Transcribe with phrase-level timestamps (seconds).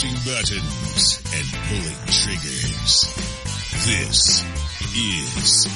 [0.00, 3.04] pushing buttons and pulling triggers.
[3.84, 4.42] This
[4.96, 5.66] is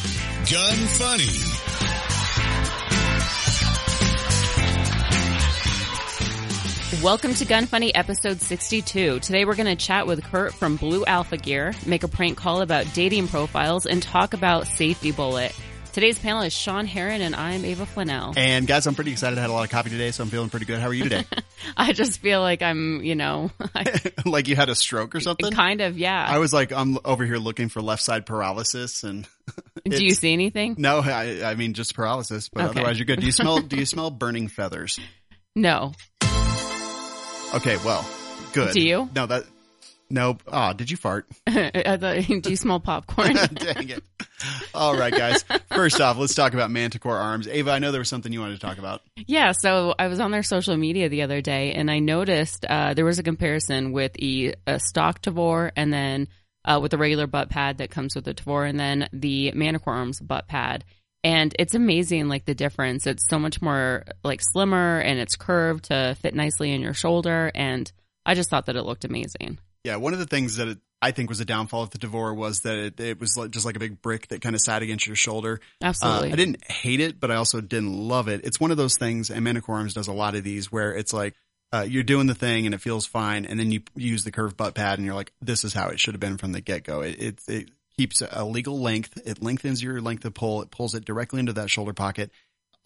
[0.50, 1.28] Gun Funny.
[7.02, 9.20] Welcome to Gun Funny episode 62.
[9.20, 12.62] Today we're going to chat with Kurt from Blue Alpha Gear, make a prank call
[12.62, 15.54] about dating profiles, and talk about Safety Bullet.
[15.94, 18.36] Today's panel is Sean Heron and I'm Ava Flanell.
[18.36, 19.38] And guys, I'm pretty excited.
[19.38, 20.80] I had a lot of coffee today, so I'm feeling pretty good.
[20.80, 21.24] How are you today?
[21.76, 25.52] I just feel like I'm, you know, I, like you had a stroke or something?
[25.52, 26.26] kind of, yeah.
[26.28, 29.24] I was like, I'm over here looking for left side paralysis and.
[29.84, 30.74] Do you see anything?
[30.78, 32.70] No, I, I mean just paralysis, but Okay.
[32.80, 33.20] otherwise you're good.
[33.20, 33.60] Do you smell?
[33.60, 34.98] do you smell burning feathers?
[35.54, 35.92] No.
[37.54, 38.04] Okay, well,
[38.52, 38.72] good.
[38.72, 39.08] Do you?
[39.14, 39.44] No, that.
[40.10, 40.38] No.
[40.50, 41.26] Ah, did you fart?
[41.46, 43.34] I thought, do you smell popcorn?
[43.34, 44.02] Dang it!
[44.74, 45.44] All right, guys.
[45.70, 47.48] First off, let's talk about Manticore Arms.
[47.48, 49.02] Ava, I know there was something you wanted to talk about.
[49.16, 52.94] Yeah, so I was on their social media the other day and I noticed uh,
[52.94, 56.28] there was a comparison with a, a stock Tavor and then
[56.64, 59.94] uh, with the regular butt pad that comes with the Tavor and then the Manticore
[59.94, 60.84] Arms butt pad.
[61.22, 63.06] And it's amazing, like the difference.
[63.06, 67.50] It's so much more like slimmer and it's curved to fit nicely in your shoulder.
[67.54, 67.90] And
[68.26, 69.58] I just thought that it looked amazing.
[69.84, 72.34] Yeah, one of the things that it, I think was a downfall of the Tavor
[72.34, 74.80] was that it, it was like, just like a big brick that kind of sat
[74.80, 75.60] against your shoulder.
[75.82, 76.30] Absolutely.
[76.30, 78.40] Uh, I didn't hate it, but I also didn't love it.
[78.44, 81.12] It's one of those things, and Manticore Arms does a lot of these where it's
[81.12, 81.34] like
[81.74, 84.56] uh, you're doing the thing and it feels fine, and then you use the curved
[84.56, 86.84] butt pad and you're like, this is how it should have been from the get
[86.84, 87.02] go.
[87.02, 89.20] It, it it keeps a legal length.
[89.26, 90.62] It lengthens your length of pull.
[90.62, 92.30] It pulls it directly into that shoulder pocket.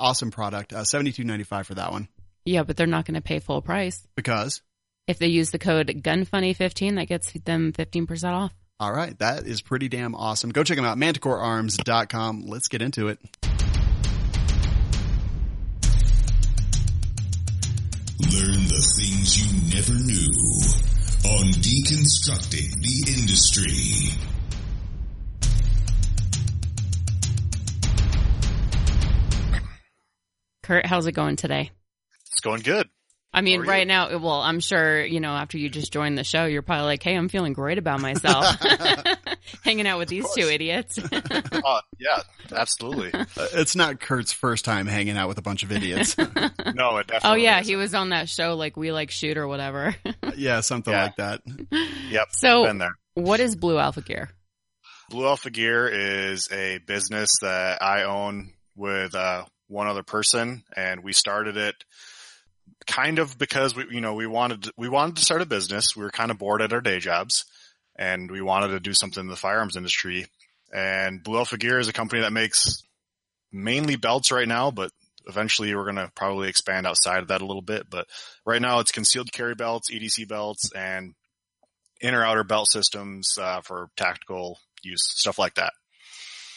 [0.00, 0.72] Awesome product.
[0.72, 2.08] Uh, Seventy two ninety five for that one
[2.48, 4.06] yeah, but they're not going to pay full price.
[4.16, 4.62] because.
[5.09, 8.53] If they use the code GUNFUNNY15, that gets them 15% off.
[8.78, 10.51] All right, that is pretty damn awesome.
[10.51, 12.45] Go check them out, manticorearms.com.
[12.47, 13.19] Let's get into it.
[18.20, 20.31] Learn the things you never knew
[21.25, 24.12] on Deconstructing the Industry.
[30.63, 31.70] Kurt, how's it going today?
[32.27, 32.91] It's going good.
[33.33, 33.84] I mean, right you?
[33.86, 37.02] now, well, I'm sure, you know, after you just joined the show, you're probably like,
[37.02, 38.46] hey, I'm feeling great about myself.
[39.64, 40.98] Hanging out with these two idiots.
[41.52, 42.22] Oh, yeah,
[42.52, 43.12] absolutely.
[43.12, 43.24] Uh,
[43.55, 46.17] it's not Kurt's first time hanging out with a bunch of idiots.
[46.18, 47.20] No, it definitely.
[47.24, 47.67] oh, yeah, is.
[47.67, 49.94] he was on that show, like We Like Shoot or whatever.
[50.36, 51.02] yeah, something Yeah.
[51.05, 51.42] like that.
[52.11, 52.28] Yep.
[52.33, 52.96] So- been there.
[53.14, 54.30] what is Blue Alpha Gear?
[55.11, 61.02] Blue Alpha Gear is a business that I own with uh, one other person, and
[61.02, 61.74] we started it
[62.88, 65.94] kind of because we, you know, we wanted we wanted to start a business.
[65.94, 67.44] We were kind of bored at our day jobs,
[67.96, 70.26] and we wanted to do something in the firearms industry.
[70.72, 72.82] And Blue Alpha Gear is a company that makes
[73.52, 74.90] mainly belts right now, but
[75.26, 77.88] eventually we're going to probably expand outside of that a little bit.
[77.88, 78.06] But
[78.44, 81.14] right now it's concealed carry belts, EDC belts, and
[82.00, 85.72] inner outer belt systems uh, for tactical use, stuff like that.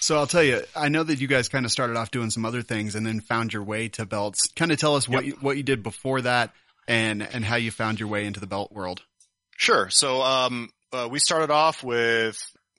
[0.01, 2.43] So I'll tell you, I know that you guys kind of started off doing some
[2.43, 4.47] other things and then found your way to belts.
[4.55, 5.33] Kind of tell us what Yep.
[5.35, 6.53] you, what you did before that
[6.87, 9.03] and and how you found your way into the belt world.
[9.57, 9.89] Sure.
[9.91, 12.37] So um, uh, we started off with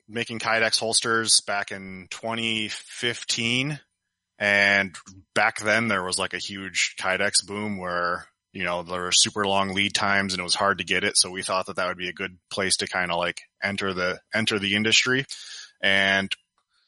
[0.08, 3.78] making Kydex holsters back in 2015,
[4.38, 4.94] and
[5.34, 9.46] back then there was like a huge Kydex boom where you know there were super
[9.46, 11.16] long lead times and it was hard to get it.
[11.16, 13.94] So we thought that that would be a good place to kind of like enter
[13.94, 15.24] the enter the industry,
[15.80, 16.34] and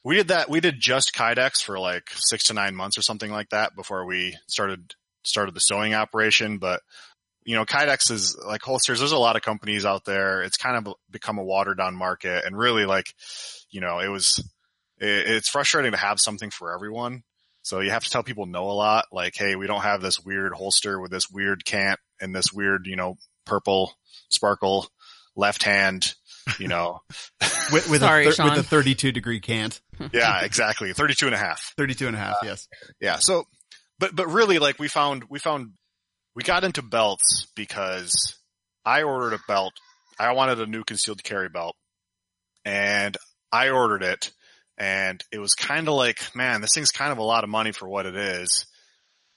[0.04, 0.50] we did that.
[0.50, 4.04] We did just Kydex for like six to nine months or something like that before
[4.04, 4.94] we started
[5.24, 6.82] started the sewing operation, but
[7.44, 8.98] you know, Kydex is like holsters.
[8.98, 10.42] There's a lot of companies out there.
[10.42, 13.06] It's kind of become a watered down market and really like,
[13.70, 14.38] you know, it was,
[14.98, 17.22] it, it's frustrating to have something for everyone.
[17.62, 19.06] So you have to tell people no a lot.
[19.12, 22.86] Like, Hey, we don't have this weird holster with this weird cant and this weird,
[22.86, 23.94] you know, purple
[24.30, 24.88] sparkle
[25.36, 26.14] left hand,
[26.58, 27.00] you know,
[27.72, 29.80] With, with, Sorry, a, thir- with a 32 degree cant.
[30.12, 30.92] yeah, exactly.
[30.92, 31.72] 32 and a half.
[31.78, 32.68] 32 and a half, uh, yes.
[33.00, 33.16] Yeah.
[33.20, 33.44] So,
[33.98, 35.72] but, but really like we found, we found,
[36.34, 38.12] we got into belts because
[38.84, 39.72] I ordered a belt.
[40.18, 41.74] I wanted a new concealed carry belt
[42.64, 43.16] and
[43.50, 44.30] I ordered it
[44.76, 47.72] and it was kind of like, man, this thing's kind of a lot of money
[47.72, 48.66] for what it is.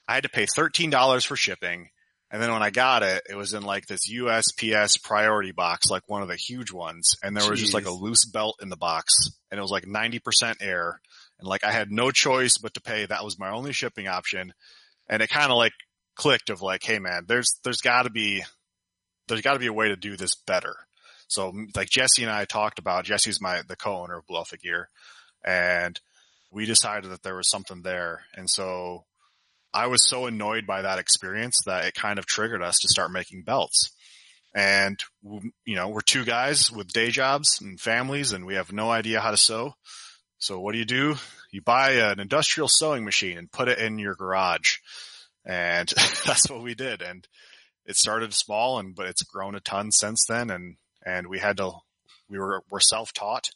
[0.07, 1.89] I had to pay $13 for shipping.
[2.29, 6.03] And then when I got it, it was in like this USPS priority box, like
[6.07, 7.15] one of the huge ones.
[7.23, 9.13] And there was just like a loose belt in the box
[9.49, 10.99] and it was like 90% air.
[11.39, 13.05] And like I had no choice but to pay.
[13.05, 14.53] That was my only shipping option.
[15.07, 15.71] And it kind of like
[16.15, 18.43] clicked of like, Hey man, there's, there's gotta be,
[19.29, 20.75] there's gotta be a way to do this better.
[21.29, 24.89] So like Jesse and I talked about, Jesse's my, the co-owner of Blue Alpha Gear
[25.45, 25.97] and
[26.51, 28.25] we decided that there was something there.
[28.35, 29.05] And so
[29.73, 33.11] I was so annoyed by that experience that it kind of triggered us to start
[33.11, 33.91] making belts.
[34.55, 34.99] and
[35.65, 39.19] you know we're two guys with day jobs and families, and we have no idea
[39.21, 39.73] how to sew.
[40.39, 41.15] So what do you do?
[41.51, 44.77] You buy an industrial sewing machine and put it in your garage,
[45.45, 45.87] and
[46.25, 47.01] that's what we did.
[47.01, 47.27] And
[47.85, 50.49] it started small, and but it's grown a ton since then.
[50.49, 51.71] And and we had to
[52.29, 53.49] we were we're self taught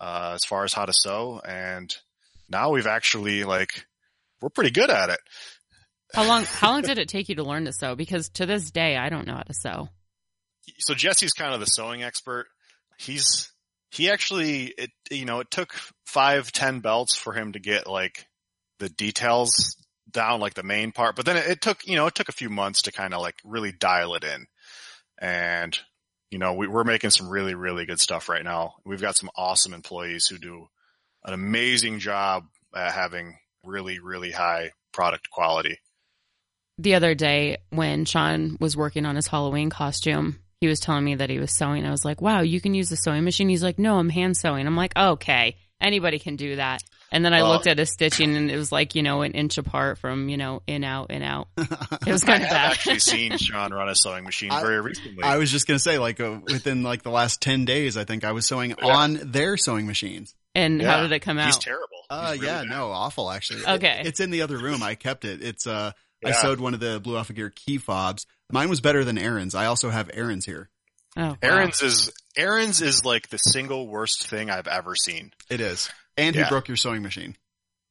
[0.00, 1.94] uh, as far as how to sew, and
[2.48, 3.86] now we've actually like
[4.42, 5.20] we're pretty good at it.
[6.14, 7.94] How long how long did it take you to learn to sew?
[7.94, 9.88] Because to this day I don't know how to sew.
[10.78, 12.46] So Jesse's kind of the sewing expert.
[12.98, 13.52] He's
[13.92, 15.72] he actually it you know it took
[16.06, 18.26] five ten belts for him to get like
[18.78, 19.76] the details
[20.10, 22.32] down like the main part but then it, it took you know it took a
[22.32, 24.46] few months to kind of like really dial it in
[25.18, 25.78] and
[26.30, 29.30] you know we, we're making some really really good stuff right now we've got some
[29.36, 30.66] awesome employees who do
[31.24, 32.44] an amazing job
[32.74, 35.78] at having really really high product quality
[36.78, 41.14] The other day when Sean was working on his Halloween costume, he was telling me
[41.16, 41.84] that he was sewing.
[41.84, 44.36] I was like, "Wow, you can use the sewing machine." He's like, "No, I'm hand
[44.36, 46.82] sewing." I'm like, "Okay, anybody can do that."
[47.12, 49.32] And then I Well- looked at his stitching and it was like, you know, an
[49.32, 51.48] inch apart from, you know, in out in out.
[52.06, 52.72] It was I kind of have bad.
[52.72, 55.22] actually seen Sean run a sewing machine I- very recently.
[55.22, 58.24] I was just gonna say, like uh, within like the last ten days, I think
[58.24, 58.96] I was sewing Yeah.
[58.96, 60.34] on their sewing machines.
[60.54, 60.90] And Yeah.
[60.90, 61.46] how did it come out?
[61.46, 61.86] He's terrible.
[62.10, 62.68] Uh, He's really yeah, bad.
[62.70, 63.64] no, awful actually.
[63.66, 64.00] Okay.
[64.00, 64.82] It- it's in the other room.
[64.82, 65.42] I kept it.
[65.42, 65.92] It's uh,
[66.24, 68.26] I sewed one of the Blue Alpha Gear key fobs.
[68.50, 69.54] Mine was better than Aaron's.
[69.54, 70.68] I also have Aaron's here.
[71.16, 71.36] oh, wow.
[71.42, 75.32] Aaron's is Aaron's is like the single worst thing I've ever seen.
[75.50, 75.90] It is.
[76.16, 77.36] And he broke your sewing machine.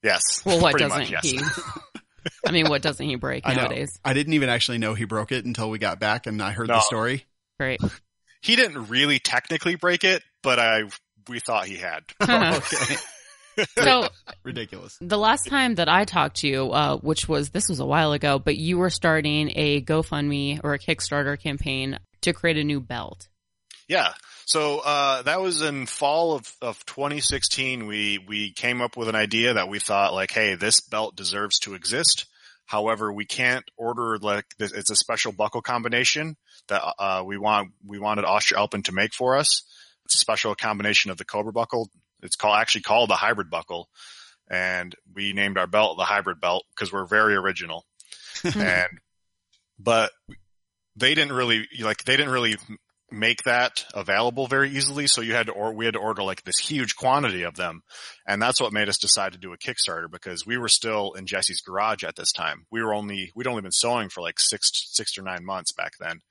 [0.04, 0.22] Yes.
[0.46, 1.24] Well, what doesn't much, yes.
[1.24, 1.40] he?
[2.48, 4.00] I mean, what doesn't he break I nowadays?
[4.06, 6.68] I didn't even actually know he broke it until we got back and I heard
[6.68, 6.76] No.
[6.76, 7.26] the story.
[7.60, 7.82] Great.
[8.42, 10.84] He didn't really technically break it, but I
[11.28, 12.04] we thought he had.
[12.22, 12.96] okay.
[13.78, 14.08] So
[14.44, 14.98] Ridiculous.
[15.02, 18.14] the last time that I talked to you, uh, which was this was a while
[18.14, 22.80] ago, but you were starting a GoFundMe or a Kickstarter campaign to create a new
[22.80, 23.28] belt.
[23.90, 24.14] Yeah.
[24.46, 27.88] So uh, that was in fall of, of 2016.
[27.88, 31.60] We we came up with an idea that we thought like, hey, this belt deserves
[31.60, 32.28] to exist.
[32.66, 36.38] However, we can't order like it's a special buckle combination
[36.70, 39.64] that uh, we want we wanted AustriAlpin to make for us.
[40.18, 41.90] Special combination of the Cobra buckle.
[42.22, 43.90] It's called actually called the hybrid buckle,
[44.50, 47.86] and we named our belt the hybrid belt because we're very original.
[48.56, 48.90] and
[49.80, 50.12] but
[50.96, 52.56] they didn't really like they didn't really
[53.12, 55.06] make that available very easily.
[55.06, 57.82] So you had to, or we had to order like this huge quantity of them.
[58.26, 61.26] And that's what made us decide to do a Kickstarter because we were still in
[61.26, 62.66] Jesse's garage at this time.
[62.72, 65.94] We were only, we'd only been sewing for like six, six or nine months back
[66.00, 66.22] then.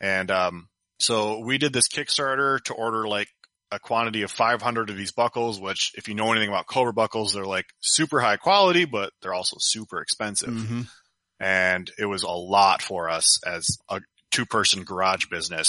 [0.00, 3.28] And, um, so we did this Kickstarter to order like
[3.72, 7.32] a quantity of 500 of these buckles, which if you know anything about Cobra buckles,
[7.32, 10.82] they're like super high quality, but they're also super expensive hmm
[11.40, 14.00] and it was a lot for us as a
[14.30, 15.68] two person garage business.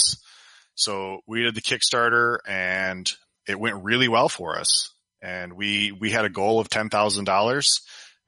[0.74, 3.10] So we did the Kickstarter and
[3.46, 4.92] it went really well for us.
[5.20, 7.64] And we, we had a goal of $10,000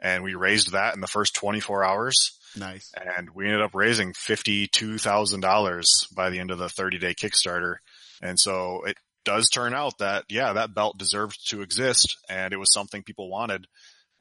[0.00, 2.92] and we raised that in the first 24 hours Nice.
[2.96, 7.76] and we ended up raising $52,000 by the end of the 30 day Kickstarter.
[8.22, 12.58] And so it does turn out that, yeah, that belt deserved to exist and it
[12.58, 13.66] was something people wanted.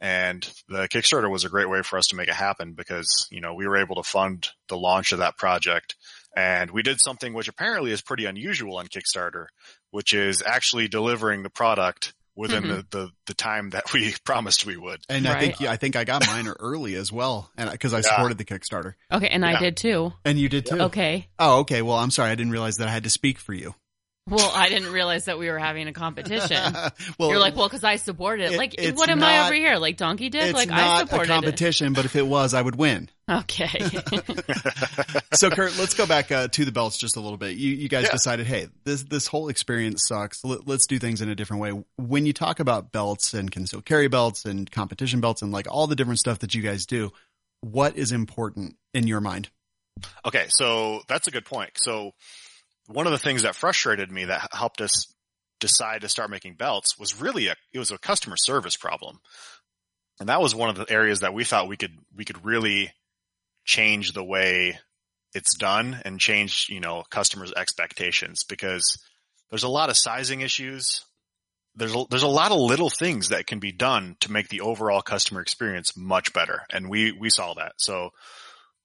[0.01, 3.41] And the Kickstarter was a great way for us to make it happen because, you
[3.41, 5.95] know, we were able to fund the launch of that project.
[6.35, 9.47] And we did something which apparently is pretty unusual on Kickstarter,
[9.91, 12.67] which is actually delivering the product within Mhm.
[12.89, 15.01] the, the, the time that we promised we would.
[15.09, 15.55] And I Right.
[15.57, 18.03] think I think I got mine early as well, and because I Yeah.
[18.03, 20.13] supported the Kickstarter, Okay, and I did too.
[20.25, 20.79] and you did too.
[20.83, 21.27] Okay.
[21.37, 21.81] Oh, okay.
[21.81, 22.31] Well, I'm sorry.
[22.31, 23.75] I didn't realize that I had to speak for you.
[24.29, 26.61] Well, I didn't realize that we were having a competition.
[27.19, 28.51] well, You're like, well, because I supported it.
[28.53, 29.77] it- Like, it's what am I over here?
[29.77, 30.43] Like donkey dick?
[30.43, 33.09] it's Like I not a supported competition, but if it was, I would win.
[33.29, 33.79] Okay.
[35.33, 37.55] So, Kurt, let's go back uh, to the belts just a little bit.
[37.55, 38.11] You, you guys Yeah.
[38.11, 40.43] decided, hey, this this whole experience sucks.
[40.43, 41.81] Let, let's do things in a different way.
[41.97, 45.87] When you talk about belts and concealed carry belts and competition belts and like all
[45.87, 47.11] the different stuff that you guys do,
[47.61, 49.49] what is important in your mind?
[50.25, 51.71] Okay, so that's a good point.
[51.77, 52.11] So
[52.89, 55.13] one of the things that frustrated me that helped us
[55.59, 59.19] decide to start making belts was really a it was a customer service problem.
[60.19, 62.91] And that was one of the areas that we thought we could we could really
[63.63, 64.79] change the way
[65.35, 68.97] it's done and change, you know, customers' expectations because
[69.49, 71.05] there's a lot of sizing issues.
[71.75, 74.61] There's a, there's a lot of little things that can be done to make the
[74.61, 76.63] overall customer experience much better.
[76.71, 77.73] And we, we saw that.
[77.77, 78.09] So,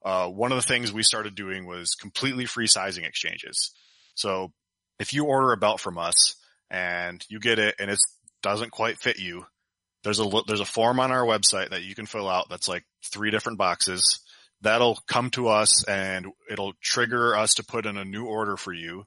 [0.04, 3.73] uh, one of the things we started doing was completely free sizing exchanges.
[4.14, 4.52] So
[4.99, 6.37] if you order a belt from us
[6.71, 7.99] and you get it and it
[8.42, 9.47] doesn't quite fit you,
[10.02, 12.85] there's a, there's a form on our website that you can fill out that's like
[13.04, 14.21] three different boxes.
[14.61, 18.73] that'll come to us and it'll trigger us to put in a new order for
[18.73, 19.04] you.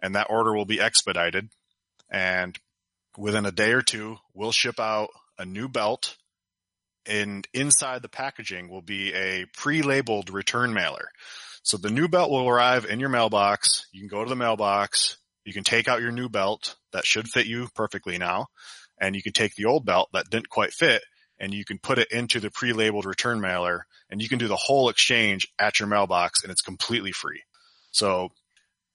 [0.00, 1.48] And that order will be expedited.
[2.10, 2.56] And
[3.16, 6.16] within a day or two, we'll ship out a new belt
[7.08, 11.08] and inside the packaging will be a pre-labeled return mailer.
[11.68, 13.86] So the new belt will arrive in your mailbox.
[13.92, 15.18] You can go to the mailbox.
[15.44, 18.46] You can take out your new belt that should fit you perfectly now.
[18.98, 21.02] And you can take the old belt that didn't quite fit
[21.38, 24.56] and you can put it into the pre-labeled return mailer and you can do the
[24.56, 27.42] whole exchange at your mailbox and it's completely free.
[27.90, 28.30] So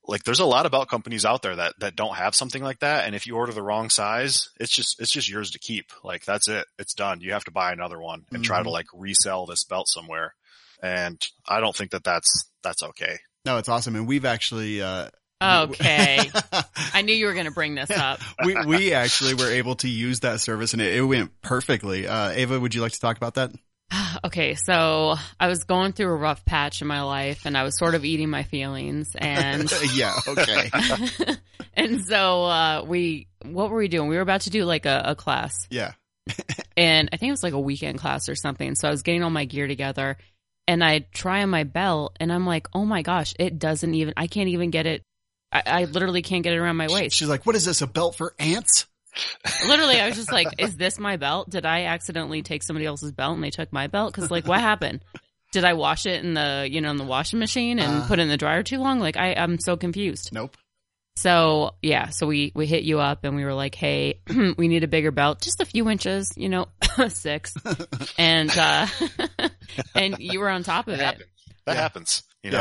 [0.06, 2.80] like there's a lot of belt companies out there that, that don't have something like
[2.80, 3.06] that.
[3.06, 5.92] And if you order the wrong size, it's just, it's just yours to keep.
[6.04, 6.66] Like that's it.
[6.80, 7.22] It's done.
[7.22, 8.74] You have to buy another one and try to Mhm.
[8.74, 10.34] like resell this belt somewhere.
[10.82, 13.18] And I don't think that that's, that's okay.
[13.46, 13.96] No, it's awesome.
[13.96, 15.10] And we've actually, uh,
[15.44, 16.20] Okay.
[16.94, 18.22] I knew you were going to bring this up.
[18.46, 22.08] we, we actually were able to use that service and it, it went perfectly.
[22.08, 23.52] Uh, Ava, would you like to talk about that?
[24.26, 27.78] Okay, so I was going through a rough patch in my life and I was
[27.78, 30.14] sort of eating my feelings and yeah.
[30.26, 30.70] Okay.
[31.74, 34.08] and so uh we what were we doing?
[34.08, 35.92] We were about to do like a, a class Yeah.
[36.78, 38.76] and I think it was like a weekend class or something.
[38.76, 40.18] So I was getting all my gear together
[40.68, 44.14] and I try on my belt and I'm like, oh my gosh, it doesn't even
[44.18, 45.04] I can't even get it
[45.52, 47.16] I, I literally can't get it around my waist.
[47.16, 47.82] She's like, what is this?
[47.82, 48.88] A belt for ants?
[49.68, 51.48] Literally, I was just like, "Is this my belt?
[51.52, 54.12] Did I accidentally take somebody else's belt and they took my belt?
[54.14, 55.04] Because like, what happened?
[55.52, 58.08] Did I wash it in the you know in the washing machine and Uh.
[58.08, 59.00] put it in the dryer too long?
[59.00, 60.32] Like, I I'm so confused.
[60.34, 60.58] Nope.
[61.16, 64.20] So yeah, so we we hit you up and we were like, hey,
[64.58, 66.68] we need a bigger belt, just a few inches, you know,
[67.10, 67.54] six,
[68.18, 68.88] and uh
[69.96, 71.04] and you were on top of That it.
[71.06, 71.30] happens.
[71.66, 71.82] That Yeah.
[71.82, 72.58] happens, you know?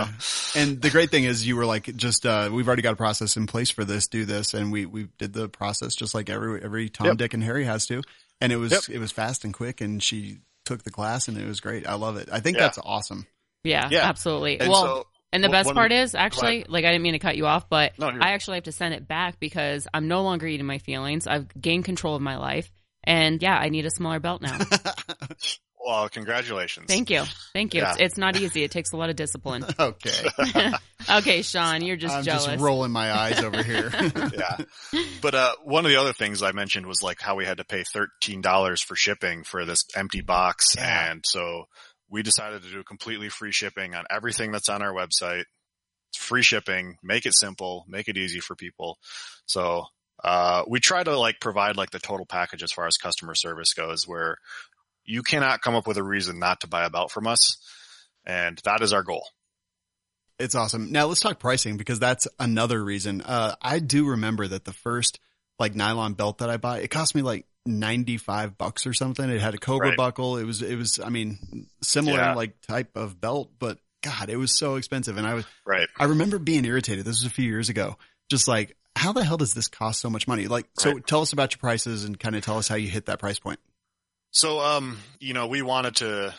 [0.55, 0.61] Yeah.
[0.63, 3.37] And the great thing is you were like, just, uh, we've already got a process
[3.37, 4.55] in place for this, do this.
[4.55, 7.17] And we, we did the process just like every, every Tom, Yep.
[7.17, 8.03] Dick and Harry has to.
[8.41, 8.83] And it was, Yep.
[8.91, 11.85] it was fast and quick and she took the class and it was great.
[11.87, 12.29] I love it.
[12.31, 12.65] I think Yeah.
[12.65, 13.27] that's awesome.
[13.65, 14.09] Yeah, Yeah.
[14.09, 14.61] absolutely.
[14.61, 17.15] And well, so, And the Wh- best one- part is actually, like, I didn't mean
[17.15, 20.07] to cut you off, but No, I actually have to send it back because I'm
[20.09, 21.27] no longer eating my feelings.
[21.27, 22.71] I've gained control of my life.
[23.05, 24.59] And yeah, I need a smaller belt now.
[25.85, 26.87] well, congratulations.
[26.87, 27.25] Thank you.
[27.53, 27.81] Thank you.
[27.81, 27.93] Yeah.
[27.93, 28.63] It's, it's not easy.
[28.63, 29.65] It takes a lot of discipline.
[29.81, 30.29] okay.
[31.11, 32.45] okay, Sean, you're just I'm jealous.
[32.47, 33.91] just rolling my eyes over here.
[34.37, 34.59] yeah.
[35.21, 37.65] But uh, one of the other things I mentioned was like how we had to
[37.65, 41.11] pay thirteen dollars for shipping for this empty box, Yeah.
[41.11, 41.65] and so
[42.13, 45.45] we decided to do completely free shipping on everything that's on our website.
[46.11, 46.99] It's free shipping.
[47.03, 47.87] Make it simple.
[47.89, 48.99] Make it easy for people.
[49.47, 49.87] So
[50.23, 53.73] uh, we try to like provide like the total package as far as customer service
[53.73, 54.37] goes, where
[55.05, 57.57] you cannot come up with a reason not to buy a belt from us,
[58.27, 59.27] and that is our goal.
[60.39, 60.93] It's awesome.
[60.93, 63.23] Now let's talk pricing because that's another reason.
[63.23, 65.19] Uh, I do remember that the first
[65.59, 69.29] like nylon belt that I bought, it cost me like 95 bucks or something.
[69.29, 69.97] It had a Cobra Right.
[69.97, 70.37] buckle.
[70.39, 72.35] It was, it was, I mean, similar Yeah.
[72.35, 75.17] like type of belt, but God, it was so expensive.
[75.17, 75.89] And I was, Right.
[75.99, 77.05] I remember being irritated.
[77.05, 77.97] This was a few years ago.
[78.31, 80.49] Just like, how the hell does this cost so much money?
[80.49, 81.07] Like, so Right.
[81.07, 83.39] tell us about your prices and kind of tell us how you hit that price
[83.39, 83.61] point.
[84.33, 86.35] So, um, you know, we wanted to,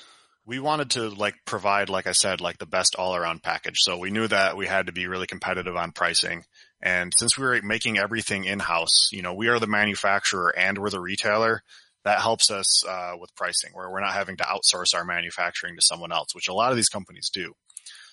[0.45, 3.77] we wanted to like provide, like I said, like the best all around package.
[3.79, 6.43] So we knew that we had to be really competitive on pricing.
[6.83, 10.77] And since we are making everything in house, you know, we are the manufacturer and
[10.77, 11.63] we're the retailer.
[12.03, 15.81] That helps us, uh, with pricing where we're not having to outsource our manufacturing to
[15.81, 17.53] someone else, which a lot of these companies do.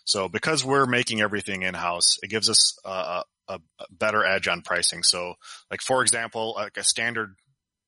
[0.05, 3.59] So because we're making everything in house, it gives us a, a,
[3.91, 5.03] better edge on pricing.
[5.03, 5.35] So
[5.73, 7.35] like, for example, like a standard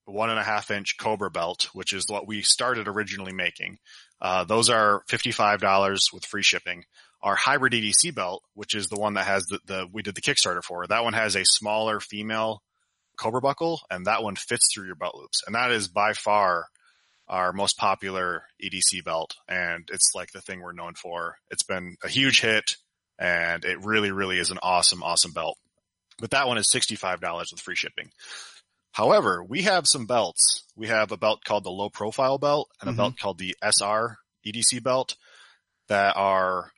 [0.05, 3.79] one and a half inch Cobra belt, which is what we started originally making.
[4.21, 6.85] Uh, those are $55 with free shipping.
[7.23, 10.21] Our hybrid EDC belt, which is the one that has the, the, we did the
[10.23, 12.63] Kickstarter for, that one has a smaller female
[13.17, 15.43] Cobra buckle and that one fits through your belt loops.
[15.47, 16.67] And that is by far
[17.29, 19.35] our most popular EDC belt.
[19.49, 21.37] And it's like the thing we're known for.
[21.51, 22.77] It's been a huge hit
[23.19, 25.57] and it really, really is an awesome, awesome belt.
[26.19, 27.21] But that one is $65
[27.53, 28.11] with free shipping.
[28.93, 30.65] However, we have some belts.
[30.77, 32.97] We have a belt called the low profile belt and a Mhm.
[32.97, 35.17] belt called the SR EDC belt
[35.89, 36.73] that are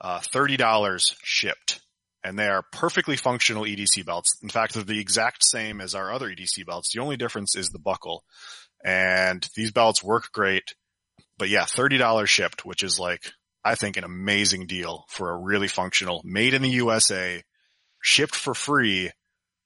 [0.00, 1.80] uh, $30 shipped.
[2.24, 4.36] And they are perfectly functional EDC belts.
[4.42, 6.92] In fact, they're the exact same as our other EDC belts.
[6.92, 8.24] The only difference is the buckle.
[8.84, 10.64] And these belts work great.
[11.38, 13.22] But yeah, $30 shipped, which is like,
[13.64, 17.42] I think an amazing deal for a really functional, made in the USA,
[18.02, 19.10] shipped for free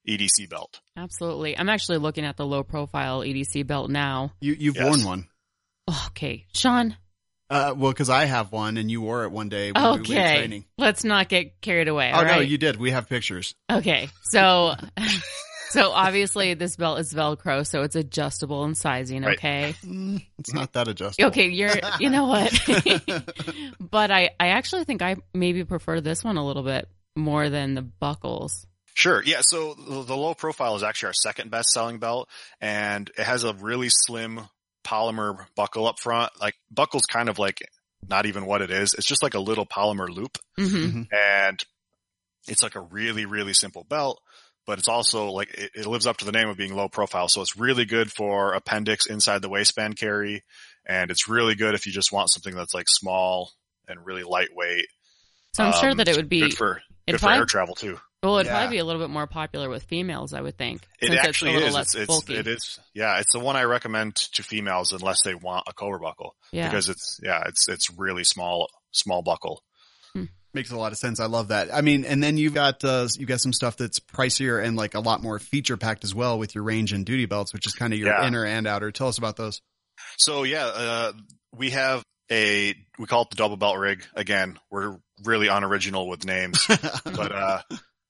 [0.09, 0.81] EDC belt.
[0.97, 1.57] Absolutely.
[1.57, 4.33] I'm actually looking at the low profile EDC belt now.
[4.41, 4.85] You, you've Yes.
[4.85, 5.29] worn one.
[6.09, 6.97] Okay, Sean.
[7.53, 10.09] Uh, well, cause I have one and you wore it one day when we went
[10.09, 10.37] Okay.
[10.37, 10.65] training.
[10.79, 12.11] Let's not get carried away.
[12.13, 12.77] Oh all no, you did.
[12.77, 13.55] We have pictures.
[13.71, 14.75] Okay, so
[15.73, 19.23] So obviously this belt is Velcro, so it's adjustable in sizing.
[19.23, 19.39] Right.
[19.39, 19.75] Okay.
[19.83, 21.29] Mm, it's not that adjustable.
[21.29, 21.73] Okay, you're.
[21.99, 22.53] You know what?
[23.81, 27.73] but I, I actually think I maybe prefer this one a little bit more than
[27.73, 28.67] the buckles.
[28.93, 29.23] Sure.
[29.25, 29.41] Yeah.
[29.41, 32.29] So the, the low profile is actually our second best selling belt
[32.61, 34.43] and it has a really slim
[34.85, 36.33] polymer buckle up front.
[36.41, 37.59] Like buckle's kind of like
[38.09, 38.95] not even what it is.
[38.95, 41.59] It's just like a little polymer loop hmm and
[42.49, 44.21] it's like a really, really simple belt,
[44.67, 47.29] but it's also like it, it lives up to the name of being low profile.
[47.29, 50.43] So it's really good for appendix inside the waistband carry.
[50.85, 53.53] And it's really good if you just want something that's like small
[53.87, 54.87] and really lightweight.
[55.55, 56.41] So I'm sure Um, that it would be.
[56.41, 57.99] good for, good for air travel too.
[58.23, 58.59] Well, it'd Yeah.
[58.59, 60.83] probably be a little bit more popular with females, I would think.
[61.01, 61.75] It since actually it's a little is.
[61.75, 62.37] less It's, it's, bulky.
[62.37, 62.79] it is.
[62.95, 66.69] Yeah, it's the one I recommend to females unless they want a cobra buckle Yeah.
[66.69, 69.63] because it's yeah, it's it's really small, small buckle.
[70.55, 71.19] Makes a lot of sense.
[71.19, 71.75] I love that.
[71.75, 74.93] I mean, and then you've got uh, you've got some stuff that's pricier and like
[74.95, 77.73] a lot more feature packed as well with your range and duty belts, which is
[77.73, 78.27] kind of your Yeah.
[78.27, 78.93] inner and outer.
[78.93, 79.63] Tell us about those.
[80.19, 81.13] So yeah, uh,
[81.55, 84.05] we have a we call it the double belt rig.
[84.15, 87.63] Again, we're really unoriginal with names, but uh,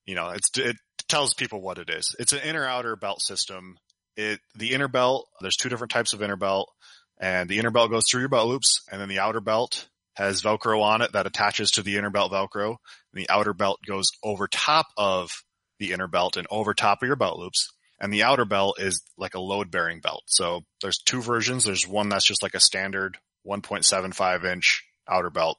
[0.07, 0.77] you know, it's it
[1.09, 2.15] tells people what it is.
[2.19, 3.77] It's an inner outer belt system.
[4.17, 5.27] It the inner belt.
[5.41, 6.71] There's two different types of inner belt,
[7.21, 10.43] and the inner belt goes through your belt loops, and then the outer belt has
[10.43, 12.77] Velcro on it that attaches to the inner belt Velcro.
[13.13, 15.31] And the outer belt goes over top of
[15.79, 17.69] the inner belt and over top of your belt loops.
[17.99, 20.25] And the outer belt is like a load bearing belt.
[20.27, 21.65] So there's two versions.
[21.65, 23.17] There's one that's just like a standard
[23.47, 25.57] 1.75 inch outer belt.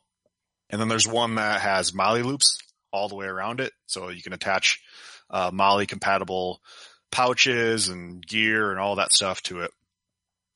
[0.70, 2.58] And then there's one that has MOLLE loops
[2.94, 3.74] all the way around it.
[3.88, 4.82] So you can attach
[5.30, 6.62] uh, MOLLE compatible
[7.12, 9.72] pouches and gear and all that stuff to it.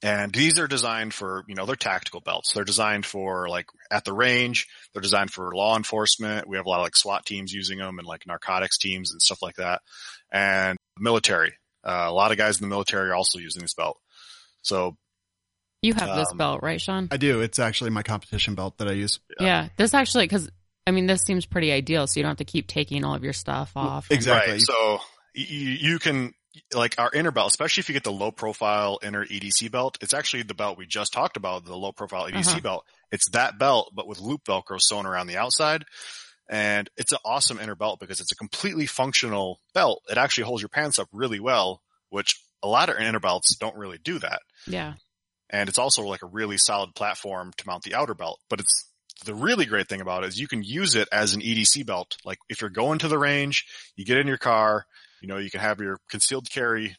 [0.03, 2.53] And these are designed for, you know, they're tactical belts.
[2.53, 4.67] They're designed for like at the range.
[4.94, 6.48] They're designed for law enforcement.
[6.48, 9.22] We have a lot of like SWAT teams using them and like narcotics teams and
[9.22, 9.82] stuff like that.
[10.32, 11.53] And military.
[11.84, 13.98] Uh, a lot of guys in the military are also using this belt.
[14.62, 14.98] So
[15.82, 17.08] you have this um, belt, right, Sean?
[17.12, 17.41] I do.
[17.41, 19.20] It's actually my competition belt that I use.
[19.39, 19.70] yeah.
[19.77, 20.50] This actually, because
[20.88, 23.24] I mean, this seems pretty ideal, so you don't have to keep taking all of
[23.24, 24.09] your stuff off.
[24.09, 24.53] Exactly.
[24.53, 24.61] Right.
[24.61, 25.00] So
[25.35, 26.33] you, you can
[26.74, 29.98] like our inner belt, especially if you get the low profile inner EDC belt.
[30.01, 32.59] It's actually the belt we just talked about, the low profile EDC Uh-huh.
[32.61, 32.85] belt.
[33.11, 35.83] It's that belt, but with loop Velcro sewn around the outside.
[36.50, 40.01] And it's an awesome inner belt because it's a completely functional belt.
[40.09, 43.75] It actually holds your pants up really well, which a lot of inner belts don't
[43.75, 44.40] really do that.
[44.66, 44.94] Yeah.
[45.50, 48.40] And it's also like a really solid platform to mount the outer belt.
[48.50, 48.90] But it's
[49.25, 52.18] the really great thing about it is you can use it as an EDC belt.
[52.25, 54.86] Like if you're going to the range, you get in your car,
[55.22, 56.96] you know, you can have your concealed carry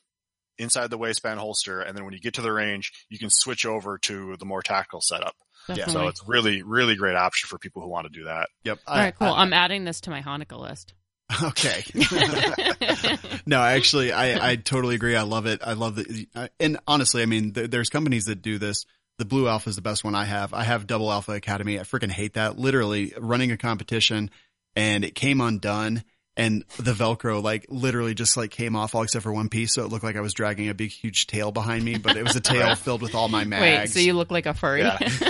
[0.59, 1.81] inside the waistband holster.
[1.81, 4.63] And then when you get to the range, you can switch over to the more
[4.63, 5.35] tactical setup.
[5.69, 5.93] Definitely.
[5.93, 8.49] So it's really, really great option for people who want to do that.
[8.65, 8.79] Yep.
[8.87, 9.29] all right, cool.
[9.29, 10.95] I'm adding this to my Hanukkah list.
[11.43, 11.85] okay.
[13.47, 15.15] no, actually, I, I totally agree.
[15.15, 15.61] I love it.
[15.63, 16.27] I love the,
[16.59, 18.85] and honestly, I mean, there, there's companies that do this.
[19.19, 20.55] The Blue Alpha is the best one I have.
[20.55, 21.79] I have Double Alpha Academy.
[21.79, 22.59] I freaking hate that.
[22.59, 24.31] Literally running a competition
[24.77, 26.05] and it came undone
[26.37, 29.75] and the Velcro like literally just like came off all except for one piece.
[29.75, 32.23] So it looked like I was dragging a big, huge tail behind me, but it
[32.23, 33.93] was a tail filled with all my Wait, mags.
[33.93, 34.83] so you look like a furry?
[34.83, 34.99] Yeah.
[35.01, 35.25] it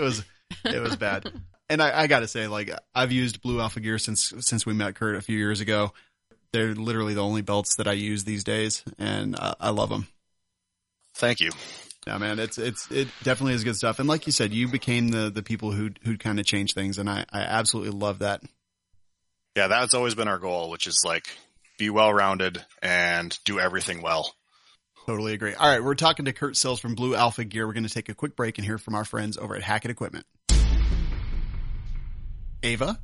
[0.00, 0.22] was
[0.64, 1.32] it was bad.
[1.70, 4.74] And I, I got to say, like I've used Blue Alpha gear since since we
[4.74, 5.94] met Kurt a few years ago.
[6.52, 10.06] They're literally the only belts that I use these days, and uh, I love them.
[11.14, 11.50] Thank you.
[12.06, 13.98] Yeah, man, it's it's it definitely is good stuff.
[13.98, 16.98] And like you said, you became the the people who who kind of change things,
[16.98, 18.42] and I I absolutely love that.
[19.56, 21.26] Yeah, that's always been our goal, which is like
[21.78, 24.34] be well rounded and do everything well.
[25.06, 25.54] Totally agree.
[25.54, 27.66] All right, we're talking to Kurt Sills from Blue Alpha Gear.
[27.66, 29.90] We're going to take a quick break and hear from our friends over at Hackett
[29.90, 30.24] Equipment.
[32.62, 32.98] Ava,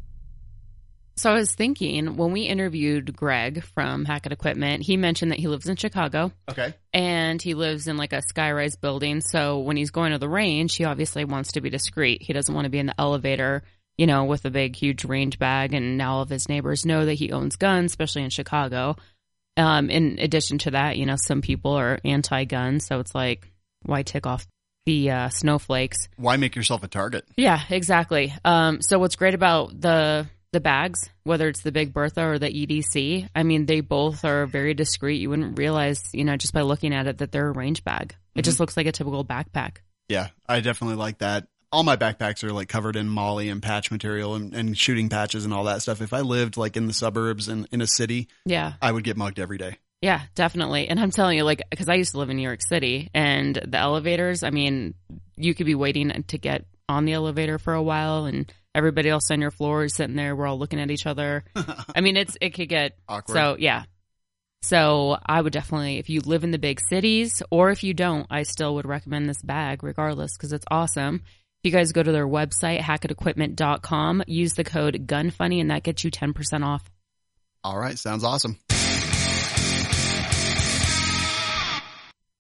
[1.17, 5.49] So I was thinking when we interviewed Greg from Hackett Equipment, he mentioned that he
[5.49, 9.21] lives in Chicago okay, and he lives in like a skyrise building.
[9.21, 12.23] So when he's going to the range, he obviously wants to be discreet.
[12.23, 13.63] He doesn't want to be in the elevator,
[13.99, 15.75] you know, with a big, huge range bag.
[15.75, 18.97] And now all of his neighbors know that he owns guns, especially in Chicago.
[19.57, 23.51] Um, in addition to that, you know, some people are anti-gun, so it's like,
[23.83, 24.47] why tick off
[24.87, 26.09] the uh, snowflakes?
[26.17, 27.27] why make yourself a target?
[27.37, 28.33] Yeah, exactly.
[28.45, 32.51] Um, so what's great about the the bags, whether it's the Big Bertha or the
[32.51, 35.21] EDC, I mean, they both are very discreet.
[35.21, 38.15] You wouldn't realize, you know, just by looking at it that they're a range bag.
[38.35, 38.43] It mm-hmm.
[38.43, 39.79] just looks like a typical backpack.
[40.09, 41.47] Yeah, I definitely like that.
[41.73, 45.45] All my backpacks are like covered in MOLLE and patch material and, and shooting patches
[45.45, 46.01] and all that stuff.
[46.01, 49.17] If I lived like in the suburbs and in a city, Yeah, I would get
[49.17, 49.79] mugged every day.
[50.03, 50.89] yeah, definitely.
[50.89, 53.55] And I'm telling you, like, because I used to live in New York City, and
[53.55, 54.43] the elevators.
[54.43, 54.95] I mean,
[55.37, 59.31] you could be waiting to get on the elevator for a while, and everybody else
[59.31, 60.35] on your floor is sitting there.
[60.37, 61.45] We're all looking at each other.
[61.95, 63.35] I mean, it's it could get Awkward.
[63.35, 63.85] So yeah,
[64.63, 68.27] So I would definitely, if you live in the big cities or if you don't,
[68.31, 71.23] I still would recommend this bag regardless because it's awesome.
[71.63, 76.05] If you guys go to their website, hackettequipment.com, use the code GUNFUNNY and that gets
[76.05, 76.83] you 10% off.
[77.63, 78.59] All right, sounds awesome.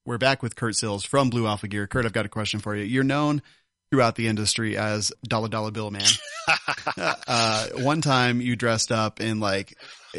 [0.07, 1.87] We're back with Kurt Sills from Blue Alpha Gear.
[1.87, 2.85] Kurt, I've got a question for you.
[2.85, 3.43] You're known
[3.91, 6.03] throughout the industry as Dollar Dollar Bill Man.
[6.97, 9.77] uh, one time you dressed up in like,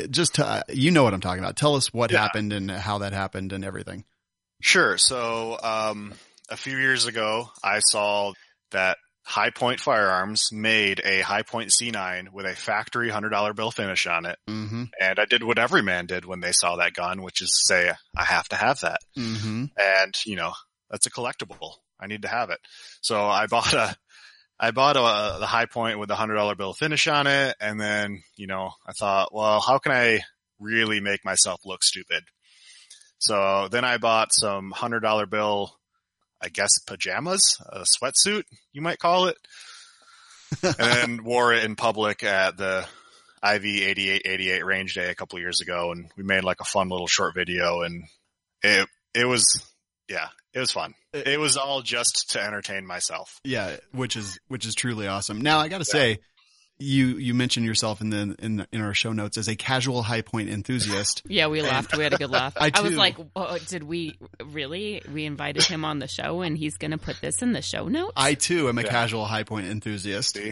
[0.10, 1.56] just to, you know what I'm talking about.
[1.58, 2.22] Tell us what Yeah.
[2.22, 4.06] happened and how that happened and everything.
[4.62, 4.98] Sure.
[4.98, 6.14] So, um,
[6.50, 8.34] a few years ago, I saw
[8.72, 14.38] that Hi-Point Firearms made a Hi-Point C9 with a factory $100 bill finish on it.
[14.50, 14.84] Mm-hmm.
[15.00, 17.92] And I did what every man did when they saw that gun, which is say,
[18.18, 19.00] I have to have that.
[19.18, 19.66] Mm-hmm.
[19.78, 20.54] And, you know,
[20.90, 21.76] that's a collectible.
[22.02, 22.60] I need to have it.
[23.02, 23.96] So I bought a,
[24.60, 27.56] I bought a, the Hi-Point with a $100 bill finish on it.
[27.60, 30.22] And then, you know, I thought, well, how can I
[30.60, 32.24] really make myself look stupid?
[33.22, 35.76] So then I bought some hundred dollar bill,
[36.42, 39.38] I guess pajamas, a sweatsuit, you might call it,
[40.64, 42.80] and then wore it in public at the
[43.44, 45.92] IV 8888 range day a couple of years ago.
[45.92, 48.06] And we made like a fun little short video and
[48.64, 49.64] it, it was,
[50.10, 50.94] yeah, it was fun.
[51.14, 53.40] Uh, it was all just to entertain myself.
[53.44, 55.42] Yeah, which is which is truly awesome.
[55.42, 56.20] Now I got to say,
[56.82, 60.22] you you mentioned yourself in the in in our show notes as a casual high
[60.22, 61.22] point enthusiast.
[61.32, 61.96] Yeah, we laughed.
[61.96, 62.58] We had a good laugh.
[62.60, 65.02] I I, was like, oh, did we really?
[65.14, 67.88] We invited him on the show and he's going to put this in the show
[67.88, 68.14] notes?
[68.18, 68.90] I too am a Yeah.
[68.90, 70.38] casual high point enthusiast.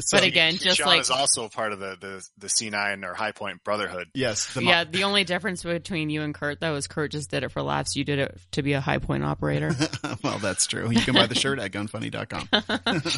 [0.00, 3.14] So, But again, just Sean like is also part of the, the, the C9 or
[3.14, 4.08] Hi-Point Brotherhood.
[4.14, 7.42] yes, the yeah, the only difference between you and Kurt though is Kurt just did
[7.42, 7.96] it for laughs.
[7.96, 9.74] You did it to be a high point operator.
[10.22, 10.90] well, that's true.
[10.90, 12.48] You can buy the shirt at gunfunny.com.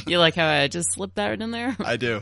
[0.07, 1.77] you like how I just slipped that in there?
[1.85, 2.14] I do.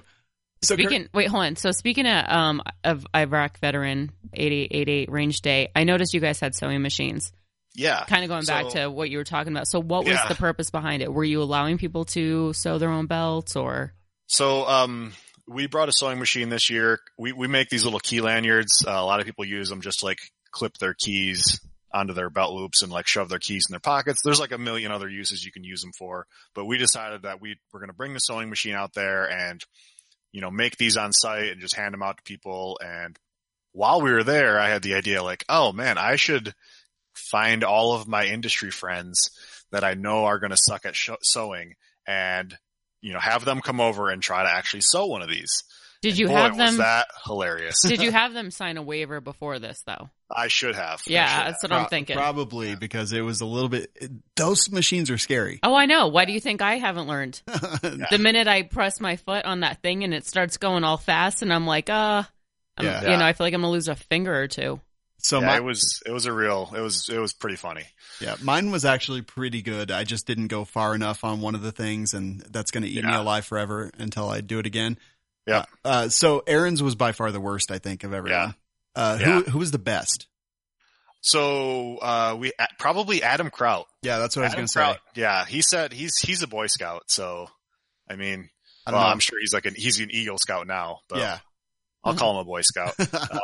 [0.63, 1.57] So Speaking, wait, hold on.
[1.57, 6.55] So speaking of um of Iraq veteran 8888 range day, I noticed you guys had
[6.55, 7.33] sewing machines.
[7.75, 8.05] Yeah.
[8.05, 9.67] Kind of going back So- to what you were talking about.
[9.67, 10.29] So what was Yeah.
[10.29, 11.13] the purpose behind it?
[11.13, 13.93] Were you allowing people to sew their own belts or?
[14.29, 15.13] So, um,
[15.49, 17.01] we brought a sewing machine this year.
[17.19, 18.85] We, we make these little key lanyards.
[18.87, 20.19] Uh, a lot of people use them just to, like
[20.53, 21.61] clip their keys
[21.93, 24.21] onto their belt loops and like shove their keys in their pockets.
[24.25, 27.41] There's like a million other uses you can use them for, but we decided that
[27.41, 29.61] we were going to bring the sewing machine out there and,
[30.33, 32.79] you know, make these on site and just hand them out to people.
[32.83, 33.19] And
[33.73, 36.55] while we were there, I had the idea like, oh man, I should
[37.15, 39.19] find all of my industry friends
[39.71, 41.75] that I know are going to suck at sh- sewing
[42.07, 42.57] and,
[43.01, 45.65] you know, have them come over and try to actually sew one of these.
[46.03, 46.77] Did you Boy, have was them?
[46.79, 47.81] that hilarious.
[47.87, 50.11] did you have them sign a waiver before this though?
[50.35, 51.03] I should have.
[51.07, 51.71] Yeah, should that's have.
[51.71, 52.17] what I'm Pro- thinking.
[52.17, 53.91] Probably because it was a little bit.
[54.37, 55.61] Those machines are scary.
[55.63, 56.09] Oh, I know.
[56.09, 57.41] Why do you think I haven't learned?
[57.47, 61.43] The minute I press my foot on that thing and it starts going all fast,
[61.43, 62.23] and I'm like, uh,
[62.77, 63.03] I'm- Yeah.
[63.13, 64.81] you know, I feel like I'm gonna lose a finger or two.
[65.19, 67.85] So yeah, my, it was, it was a real, it was, it was pretty funny.
[68.21, 69.93] yeah, mine was actually pretty good.
[69.93, 72.89] I just didn't go far enough on one of the things, and that's going to
[72.89, 74.99] eat me alive forever until I do it again.
[75.47, 75.69] Yep.
[75.85, 78.55] Uh, uh, so Aaron's was by far the worst, I think, of everyone.
[78.95, 79.41] Uh, Yeah.
[79.41, 80.27] Who who was the best?
[81.25, 83.87] So, uh, we, probably Adam Kraut.
[84.03, 84.97] Yeah, that's what I was going to say.
[85.15, 85.45] Yeah.
[85.45, 87.05] He said he's, he's a Boy Scout.
[87.07, 87.47] So,
[88.11, 88.49] I mean,
[88.85, 89.13] I don't well, know.
[89.13, 91.39] I'm sure he's like an, he's an Eagle Scout now, but yeah.
[92.03, 92.95] I'll call him a Boy Scout.
[93.13, 93.39] Uh,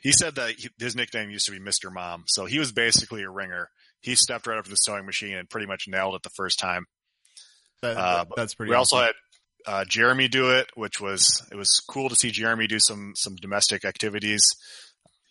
[0.00, 1.92] he said that he, his nickname used to be Mr.
[1.92, 2.22] Mom.
[2.28, 3.68] So he was basically a ringer.
[4.00, 6.60] He stepped right up to the sewing machine and pretty much nailed it the first
[6.60, 6.86] time.
[7.82, 8.70] That- Uh, that's pretty.
[8.70, 9.12] we also had
[9.66, 13.36] uh, Jeremy do it, which was it was cool to see Jeremy do some some
[13.36, 14.42] domestic activities.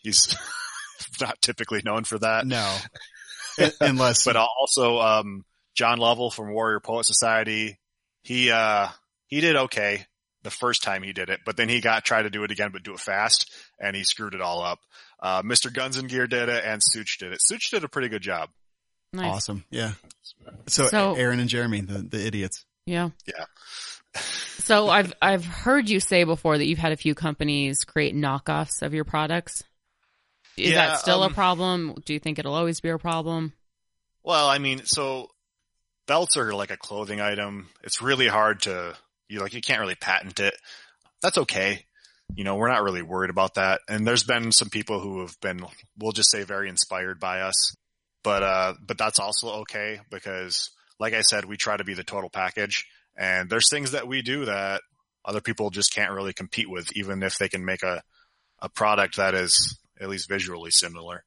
[0.04, 0.36] He's
[1.22, 2.78] not typically known for that, no,
[3.82, 5.44] unless but also um,
[5.76, 7.78] John Lovell from Warrior Poet Society.
[8.24, 8.88] He uh,
[9.28, 10.06] he did okay
[10.44, 12.72] the first time he did it, but then he got tried to do it again,
[12.74, 14.80] but do it fast, and he screwed it all up.
[15.22, 15.72] Uh, Mr.
[15.72, 17.40] Guns and Gear did it, and Sootch did it.
[17.52, 18.50] Sootch did a pretty good job.
[19.14, 19.32] Nice.
[19.32, 19.66] awesome.
[19.70, 19.92] Yeah.
[20.68, 22.66] So, So- Aaron and Jeremy, the the idiots.
[22.88, 23.10] Yeah.
[23.28, 23.46] Yeah.
[24.16, 28.82] So I've I've heard you say before that you've had a few companies create knockoffs
[28.82, 29.64] of your products.
[30.58, 31.96] Is Yeah, that still um, a problem?
[32.06, 33.54] Do you think it'll always be a problem?
[34.24, 35.30] Well, I mean, so
[36.08, 37.70] belts are like a clothing item.
[37.84, 38.96] It's really hard to
[39.30, 40.54] you like you can't really patent it.
[41.22, 41.86] That's okay.
[42.36, 43.82] You know, we're not really worried about that.
[43.90, 45.66] And there's been some people who have been
[45.98, 47.76] we'll just say very inspired by us.
[48.24, 50.70] But uh but that's also okay because
[51.00, 52.86] like I said, we try to be the total package
[53.18, 54.82] and there's things that we do that
[55.24, 58.02] other people just can't really compete with even if they can make a
[58.60, 61.24] a product that is at least visually similar.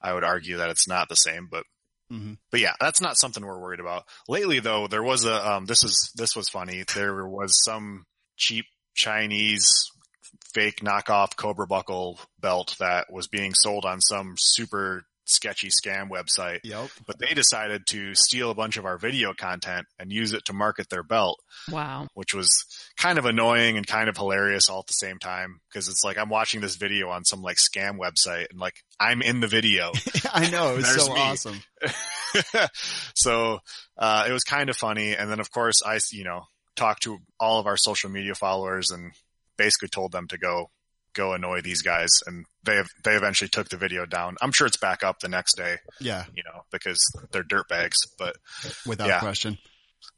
[0.00, 1.64] I would argue that it's not the same, but
[2.08, 4.04] hmm but yeah, that's not something we're worried about.
[4.28, 6.84] Lately though, there was a, um, this is, this was funny.
[6.94, 8.04] There was some
[8.36, 9.68] cheap Chinese
[10.54, 16.60] fake knockoff Cobra buckle belt that was being sold on some super sketchy scam website.
[16.64, 16.90] Yep.
[17.06, 20.52] But they decided to steal a bunch of our video content and use it to
[20.52, 21.38] market their belt,
[21.70, 22.08] Wow.
[22.14, 22.48] which was
[22.96, 25.60] kind of annoying and kind of hilarious all at the same time.
[25.72, 29.22] Cause it's like I'm watching this video on some like scam website and like I'm
[29.22, 29.92] in the video.
[30.32, 30.72] I know.
[30.74, 31.20] It was so me.
[31.20, 31.60] awesome.
[33.14, 33.58] so
[33.98, 35.14] uh, it was kind of funny.
[35.16, 36.42] And then of course I, you know,
[36.76, 39.12] talked to all of our social media followers and
[39.56, 40.70] basically told them to go
[41.14, 44.36] go annoy these guys and they have, they eventually took the video down.
[44.40, 46.24] I'm sure it's back up the next day, Yeah.
[46.34, 46.98] you know, because
[47.32, 48.36] they're dirt bags, but
[48.86, 49.20] Without Yeah.
[49.20, 49.58] question.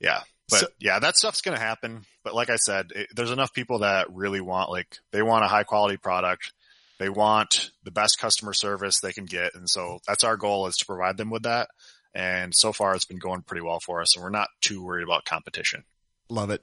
[0.00, 0.22] yeah.
[0.48, 2.04] But So- yeah, that stuff's going to happen.
[2.24, 5.48] But like I said, it, there's enough people that really want like they want a
[5.48, 6.52] high quality product.
[6.98, 9.54] They want the best customer service they can get.
[9.54, 11.68] And so that's our goal is to provide them with that.
[12.14, 15.04] And so far it's been going pretty well for us and we're not too worried
[15.04, 15.84] about competition.
[16.28, 16.62] Love it.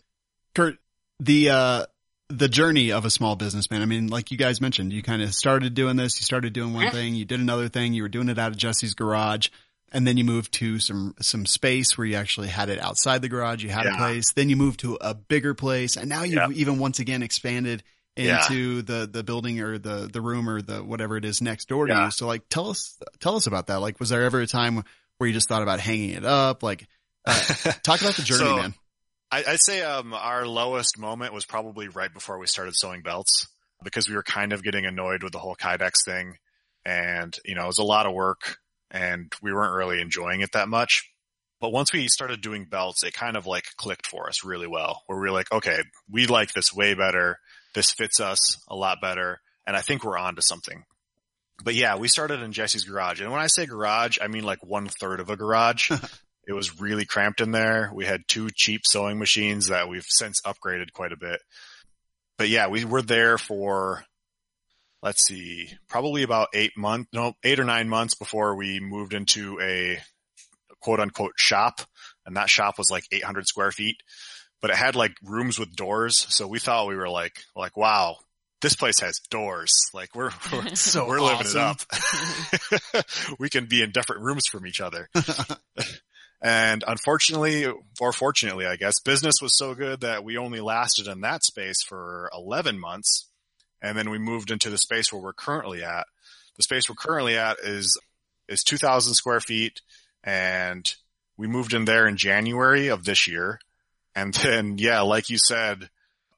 [0.53, 0.77] Kurt,
[1.19, 1.85] the, uh,
[2.29, 3.81] the journey of a small businessman.
[3.81, 6.19] I mean, like you guys mentioned, you kind of started doing this.
[6.19, 7.15] You started doing one thing.
[7.15, 7.93] You did another thing.
[7.93, 9.49] You were doing it out of Jesse's garage.
[9.91, 13.29] And then you moved to some, some space where you actually had it outside the
[13.29, 13.63] garage.
[13.63, 14.33] You had a place.
[14.33, 15.97] Then you moved to a bigger place.
[15.97, 16.51] And now you've Yep.
[16.51, 17.81] even once again expanded
[18.15, 18.43] Yeah.
[18.43, 21.87] into the, the building or the, the room or the whatever it is next door
[21.87, 22.05] to Yeah.
[22.05, 22.11] you.
[22.11, 23.77] So like, tell us, tell us about that.
[23.81, 24.83] Like, was there ever a time
[25.17, 26.61] where you just thought about hanging it up?
[26.61, 26.87] Like,
[27.25, 27.33] uh,
[27.83, 28.73] talk about the journey, So- man.
[29.31, 33.47] I, I'd say um, our lowest moment was probably right before we started sewing belts
[33.83, 36.35] because we were kind of getting annoyed with the whole Kydex thing.
[36.85, 38.57] And, you know, it was a lot of work
[38.91, 41.09] and we weren't really enjoying it that much.
[41.61, 45.03] But once we started doing belts, it kind of like clicked for us really well
[45.07, 47.37] where we were like, okay, we like this way better.
[47.75, 49.41] This fits us a lot better.
[49.67, 50.83] And I think we're on to something.
[51.63, 53.19] But yeah, we started in Jesse's garage.
[53.21, 55.91] And when I say garage, I mean like one third of a garage.
[56.47, 57.91] It was really cramped in there.
[57.93, 61.41] We had two cheap sewing machines that we've since upgraded quite a bit.
[62.37, 64.03] But yeah, we were there for,
[65.03, 69.59] let's see, probably about eight months, no, eight or nine months before we moved into
[69.61, 69.99] a
[70.81, 71.81] quote unquote shop.
[72.25, 73.97] And that shop was like 800 square feet,
[74.61, 76.25] but it had like rooms with doors.
[76.29, 78.15] So we thought we were like, like, wow,
[78.61, 79.71] this place has doors.
[79.93, 81.81] Like we're, we're, So we're living it up.
[83.39, 85.09] we can be in different rooms from each other.
[86.41, 87.65] And unfortunately,
[87.99, 91.83] or fortunately, I guess, business was so good that we only lasted in that space
[91.83, 93.27] for 11 months.
[93.81, 96.05] And then we moved into the space where we're currently at.
[96.55, 97.99] The space we're currently at is,
[98.47, 99.81] is 2000 square feet.
[100.23, 100.85] And
[101.37, 103.59] we moved in there in January of this year.
[104.15, 105.89] And then, yeah, like you said,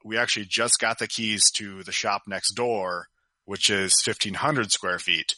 [0.04, 3.08] we actually just got the keys to the shop next door,
[3.46, 5.36] which is 1500 square feet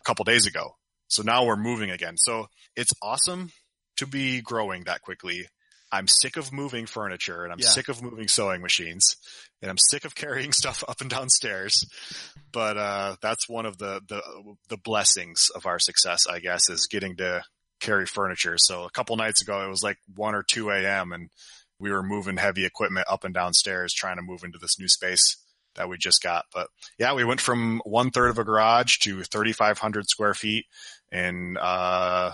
[0.00, 0.76] a couple days ago.
[1.08, 2.16] So now we're moving again.
[2.18, 3.52] So it's awesome
[3.96, 5.46] to be growing that quickly.
[5.92, 7.68] I'm sick of moving furniture and I'm Yeah.
[7.68, 9.04] sick of moving sewing machines
[9.62, 11.74] and I'm sick of carrying stuff up and down stairs.
[12.52, 14.22] But, uh, that's one of the, the,
[14.68, 17.42] the blessings of our success, I guess, is getting to
[17.80, 18.56] carry furniture.
[18.58, 21.12] So a couple nights ago, it was like one or 2 a.m.
[21.12, 21.30] and
[21.78, 24.88] we were moving heavy equipment up and down stairs trying to move into this new
[24.88, 25.36] space
[25.74, 26.46] that we just got.
[26.54, 30.64] But yeah, we went from one third of a garage to 3,500 square feet
[31.12, 32.32] in, uh,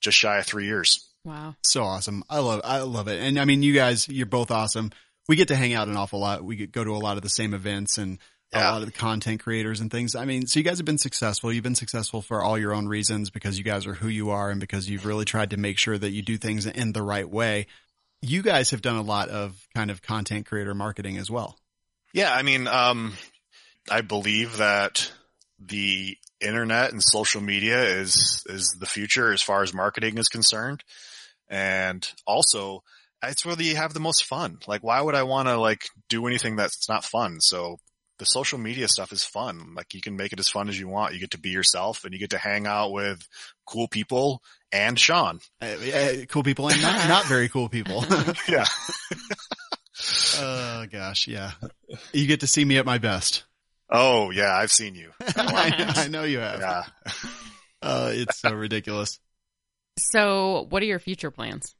[0.00, 1.08] just shy of three years.
[1.24, 1.56] Wow.
[1.62, 2.24] So awesome.
[2.30, 3.20] I love, I love it.
[3.20, 4.92] And I mean, you guys, you're both awesome.
[5.28, 6.42] We get to hang out an awful lot.
[6.42, 8.18] We get, go to a lot of the same events and
[8.52, 10.14] a lot of the content creators and things.
[10.14, 11.52] I mean, so you guys have been successful.
[11.52, 14.50] You've been successful for all your own reasons because you guys are who you are
[14.50, 17.28] and because you've really tried to make sure that you do things in the right
[17.28, 17.66] way.
[18.22, 21.58] You guys have done a lot of kind of content creator marketing as well.
[22.14, 22.32] Yeah.
[22.32, 23.12] I mean, um,
[23.90, 25.12] I believe that
[25.58, 30.84] the internet and social media is, is the future as far as marketing is concerned.
[31.48, 32.82] And also
[33.22, 34.58] it's where you have the most fun.
[34.66, 37.40] Like, why would I want to like do anything that's not fun?
[37.40, 37.78] So
[38.18, 39.74] the social media stuff is fun.
[39.74, 41.14] Like you can make it as fun as you want.
[41.14, 43.26] You get to be yourself and you get to hang out with
[43.66, 44.42] cool people
[44.72, 45.40] and Sean.
[45.62, 48.04] Uh, uh, cool people and not, not very cool people.
[48.48, 48.64] Yeah.
[50.38, 51.26] oh gosh.
[51.26, 51.52] Yeah.
[52.12, 53.44] You get to see me at my best.
[53.90, 54.54] Oh yeah.
[54.54, 55.10] I've seen you.
[55.20, 56.60] I, I know you have.
[56.60, 56.84] Yeah.
[57.80, 59.20] Uh, it's so ridiculous.
[59.98, 61.76] So, what are your future plans?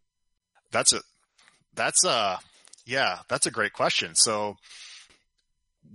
[0.70, 1.00] That's a,
[1.74, 2.38] that's a,
[2.86, 4.14] yeah, that's a great question.
[4.14, 4.54] So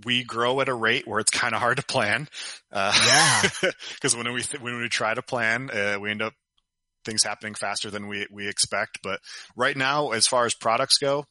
[0.04, 2.28] we grow at a rate where it's kind of hard to plan.
[2.70, 2.92] Uh,
[3.62, 3.70] Yeah.
[4.02, 6.34] cause when we, th- when we try to plan, uh, we end up
[7.06, 8.98] things happening faster than we, we expect.
[9.02, 9.20] But
[9.56, 11.24] right now, as far as products go,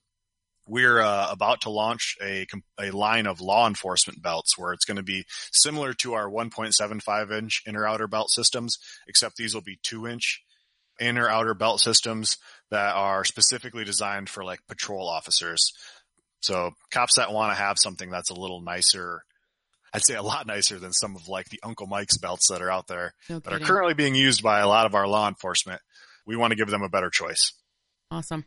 [0.67, 2.45] we're uh, about to launch a
[2.79, 7.31] a line of law enforcement belts where it's going to be similar to our 1.75
[7.37, 10.41] inch inner outer belt systems, except these will be two inch
[10.99, 12.37] inner outer belt systems
[12.69, 15.71] that are specifically designed for like patrol officers.
[16.41, 19.23] So cops that want to have something that's a little nicer,
[19.93, 22.71] I'd say a lot nicer than some of like the Uncle Mike's belts that are
[22.71, 25.81] out there No that are currently being used by a lot of our law enforcement.
[26.25, 27.53] We want to give them a better choice.
[28.09, 28.45] Awesome.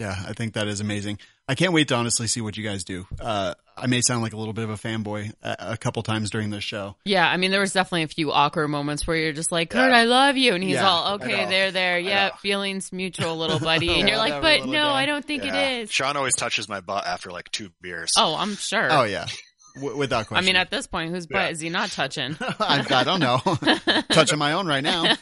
[0.00, 1.18] Yeah, I think that is amazing.
[1.48, 3.06] I can't wait to honestly see what you guys do.
[3.20, 6.30] Uh, I may sound like a little bit of a fanboy a, a couple times
[6.30, 6.96] during this show.
[7.04, 9.90] Yeah, I mean, there was definitely a few awkward moments where you're just like, Kurt,
[9.90, 9.96] Yeah.
[9.96, 10.54] I love you.
[10.54, 11.98] And he's Yeah, all, okay, there, there.
[11.98, 14.00] Yeah, feelings mutual, little buddy.
[14.00, 15.54] And you're like, but no, guy." I don't think Yeah.
[15.60, 15.92] it is.
[15.92, 18.10] Sean always touches my butt after like two beers.
[18.18, 18.88] Oh, I'm sure.
[18.90, 19.26] Oh yeah,
[19.76, 20.44] w- without question.
[20.44, 21.48] I mean, at this point, whose butt Yeah.
[21.50, 22.36] is he not touching?
[22.40, 23.38] I, I don't know.
[24.10, 25.14] Touching my own right now.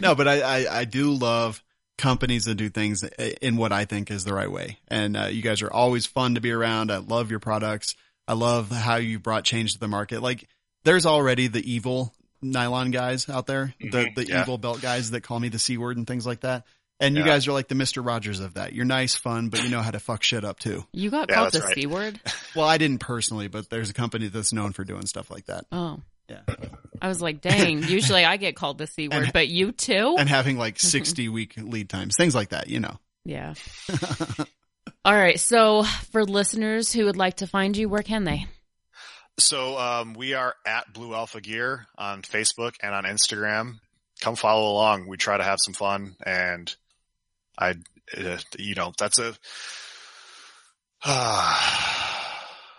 [0.00, 1.62] no, but I, I, I do love
[1.98, 4.78] companies that do things in what I think is the right way.
[4.88, 6.90] And uh, you guys are always fun to be around.
[6.90, 7.94] I love your products.
[8.28, 10.20] I love how you brought change to the market.
[10.22, 10.48] Like
[10.84, 14.42] there's already the evil nylon guys out there, the, Mhm, the yeah.
[14.42, 16.64] evil belt guys that call me the C word and things like that.
[17.00, 17.28] And you Yeah.
[17.28, 18.04] guys are like the Mr.
[18.04, 18.72] Rogers of that.
[18.72, 20.84] You're nice, fun, but you know how to fuck shit up too.
[20.92, 21.74] You got Yeah, called the that's right.
[21.74, 22.20] C word?
[22.56, 25.66] Well, I didn't personally, but there's a company that's known for doing stuff like that.
[25.70, 26.00] Oh.
[26.28, 26.40] Yeah.
[27.00, 30.16] I was like, dang, usually I get called the C word, And- but you too?
[30.18, 32.98] And having like 60 week lead times, things like that, you know.
[33.24, 33.54] yeah.
[35.04, 35.38] All right.
[35.38, 38.46] So for listeners who would like to find you, where can they?
[39.38, 43.74] So um, we are at Blue Alpha Gear on Facebook and on Instagram.
[44.20, 45.06] Come follow along.
[45.08, 46.74] We try to have some fun, and
[47.58, 47.74] I,
[48.16, 49.34] uh, you know, that's a.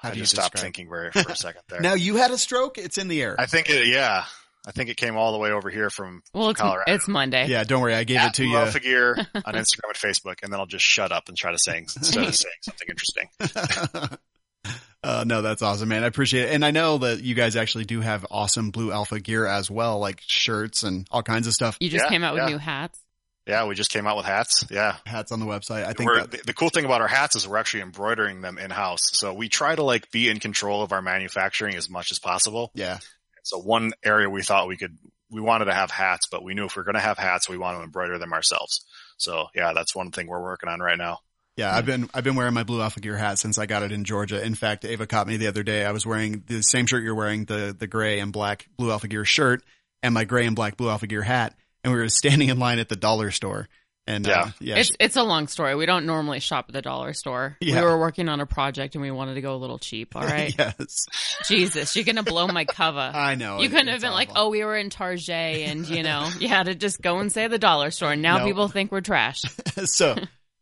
[0.07, 1.81] I do you just stopped describe- thinking very for a second there.
[1.81, 2.77] Now you had a stroke.
[2.77, 3.35] It's in the air.
[3.39, 4.25] I think it, yeah,
[4.65, 6.91] I think it came all the way over here from Well, it's, Colorado.
[6.93, 7.47] it's Monday.
[7.47, 7.93] yeah, don't worry.
[7.95, 8.49] I gave at it to you.
[8.49, 8.65] Blue you.
[8.65, 11.57] Alpha Gear on Instagram and Facebook, and then I'll just shut up and try to
[11.59, 14.17] say instead of saying something interesting.
[15.03, 16.03] uh, no, that's awesome, man.
[16.03, 16.53] I appreciate it.
[16.53, 19.99] And I know that you guys actually do have awesome blue alpha gear as well,
[19.99, 21.77] like shirts and all kinds of stuff.
[21.79, 22.49] You just Yeah, came out with yeah.
[22.49, 22.99] new hats.
[23.47, 24.65] Yeah, we just came out with hats.
[24.69, 25.85] Yeah, Hats on the website.
[25.85, 28.41] I think we're, that, the, the cool thing about our hats is we're actually embroidering
[28.41, 28.99] them in house.
[29.13, 32.71] So we try to like be in control of our manufacturing as much as possible.
[32.75, 32.99] yeah,
[33.43, 34.97] So one area we thought we could,
[35.31, 37.47] we wanted to have hats, but we knew if we are going to have hats,
[37.47, 38.85] we want to embroider them ourselves.
[39.17, 41.19] So yeah, that's one thing we're working on right now.
[41.55, 41.73] yeah.
[41.75, 44.03] I've been I've been wearing my blue alpha gear hat since I got it in
[44.03, 44.43] Georgia.
[44.43, 45.85] In fact, Ava caught me the other day.
[45.85, 49.07] I was wearing the same shirt you're wearing, the the gray and black blue alpha
[49.07, 49.63] gear shirt,
[50.03, 51.55] and my gray and black blue alpha gear hat.
[51.87, 53.69] And we were standing in line at the dollar store.
[54.05, 54.51] And uh, Yeah.
[54.59, 55.73] yeah, It's it's a long story.
[55.75, 57.55] We don't normally shop at the dollar store.
[57.61, 57.75] Yeah.
[57.79, 60.17] We were working on a project and we wanted to go a little cheap.
[60.17, 60.53] All right.
[60.59, 61.05] yes,
[61.47, 62.99] Jesus, you're gonna blow my cover.
[63.13, 63.61] I know.
[63.61, 66.49] you couldn't have it's been like, oh, we were in Target and you know, you
[66.49, 68.11] had to just go and say the dollar store.
[68.11, 68.45] And now No.
[68.45, 69.41] people think we're trash.
[69.85, 70.15] so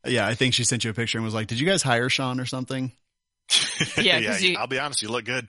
[0.06, 2.08] yeah, I think she sent you a picture and was like, "Did you guys hire
[2.10, 2.92] Sean or something?"
[3.98, 5.48] Yeah, you- I'll be honest, you look good.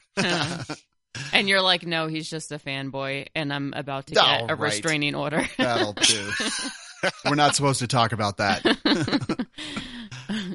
[1.32, 4.54] And you're like, no, he's just a fanboy, and I'm about to All get a
[4.54, 4.60] right.
[4.72, 5.44] restraining order.
[5.58, 6.30] That'll do.
[7.24, 9.46] We're not supposed to talk about that.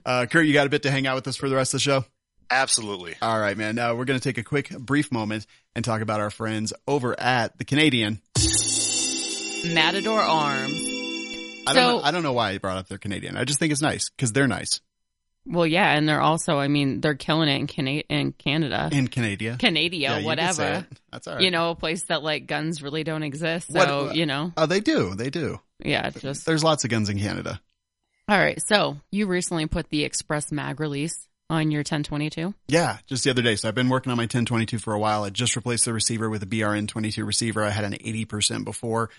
[0.05, 1.79] uh, Kurt, you got a bit to hang out with us for the rest of
[1.79, 2.05] the show?
[2.49, 3.15] Absolutely.
[3.21, 3.75] All right, man.
[3.75, 5.45] Now we're going to take a quick, brief moment
[5.75, 8.21] and talk about our friends over at the Canadian.
[9.73, 10.73] Matador Arms.
[11.67, 13.37] I don't, So- know, I don't know why I brought up their Canadian.
[13.37, 14.81] I just think it's nice because they're nice
[15.45, 19.07] Well, yeah, and they're also, I mean, they're killing it in, Cana- in Canada, in
[19.07, 19.55] Canada.
[19.59, 20.87] Canada, Yeah, you can say whatever.
[21.11, 21.43] That's all right.
[21.43, 23.69] You know, a place that like guns really don't exist.
[23.71, 25.15] What- So uh, you know, oh, they do.
[25.15, 25.59] They do.
[25.83, 27.59] yeah, just There's lots of guns in Canada.
[28.29, 28.61] all right.
[28.67, 32.53] So you recently put the Express Mag release on your 1022.
[32.67, 33.55] Yeah, just the other day.
[33.55, 35.23] So I've been working on my 1022 for a while.
[35.23, 37.63] I just replaced the receiver with a BRN 22 receiver.
[37.63, 39.09] I had an 80% before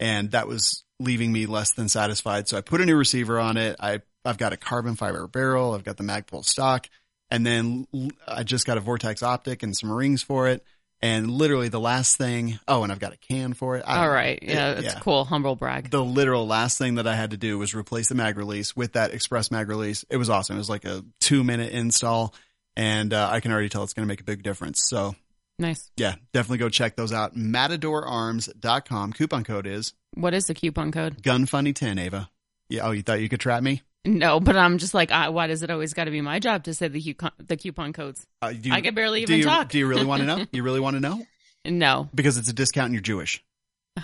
[0.00, 2.48] and that was leaving me less than satisfied.
[2.48, 3.76] So I put a new receiver on it.
[3.78, 5.72] I, I've got a carbon fiber barrel.
[5.74, 6.88] I've got the Magpul stock
[7.30, 7.86] and then
[8.26, 10.64] I just got a Vortex optic and some rings for it.
[11.02, 13.84] And literally the last thing, oh, and I've got a can for it.
[13.86, 15.00] I All right, yeah, It- it's yeah.
[15.00, 15.24] cool.
[15.26, 15.90] Humble brag.
[15.90, 18.94] The literal last thing that I had to do was replace the mag release with
[18.94, 20.04] that express mag release.
[20.08, 20.56] It was awesome.
[20.56, 22.34] It was like a two minute install
[22.76, 24.82] and uh, I can already tell it's going to make a big difference.
[24.88, 25.14] So
[25.58, 25.90] Nice.
[25.96, 27.34] yeah, definitely go check those out.
[27.36, 29.12] MatadorArms.com.
[29.12, 31.22] Coupon code is What is the coupon code?
[31.22, 32.30] GunFunny10, Ava.
[32.68, 32.82] Yeah.
[32.86, 33.82] Oh, you thought you could trap me?
[34.06, 36.64] No, but I'm just like, I, why does it always got to be my job
[36.64, 38.26] to say the coupon, the coupon codes?
[38.40, 39.68] Uh, do you, I could barely do even you, talk.
[39.68, 40.44] Do you really want to know?
[40.52, 41.26] You really want to know?
[41.64, 42.08] No.
[42.14, 43.42] Because it's a discount and you're Jewish.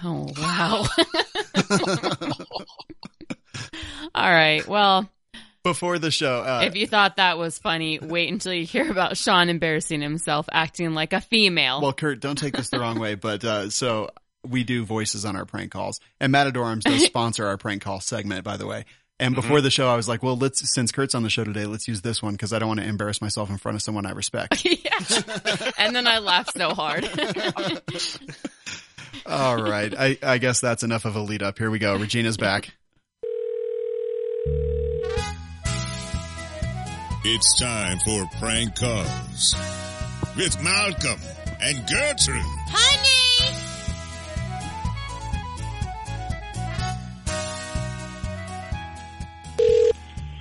[0.03, 0.87] Oh wow.
[4.15, 4.67] All right.
[4.67, 5.09] Well,
[5.63, 9.17] Before the show, uh, if you thought that was funny, wait until you hear about
[9.17, 11.81] Sean embarrassing himself, acting like a female.
[11.81, 14.11] Well, Kurt, don't take this the wrong way, but uh, so
[14.47, 18.01] we do voices on our prank calls, and Matador Arms does sponsor our prank call
[18.01, 18.85] segment, by the way.
[19.23, 19.41] And mm-hmm.
[19.41, 21.87] before the show, I was like, well, let's since Kurt's on the show today, let's
[21.87, 24.11] use this one because I don't want to embarrass myself in front of someone I
[24.11, 24.65] respect.
[24.65, 24.99] yeah.
[25.79, 27.05] And then I laughed so hard.
[29.27, 31.57] All right, I, I guess that's enough of a lead up.
[31.57, 31.97] Here we go.
[31.97, 32.71] Regina's back.
[37.25, 39.55] It's time for prank calls
[40.37, 41.21] with Malcolm
[41.63, 42.43] and Gertrude.
[42.43, 43.02] Honey!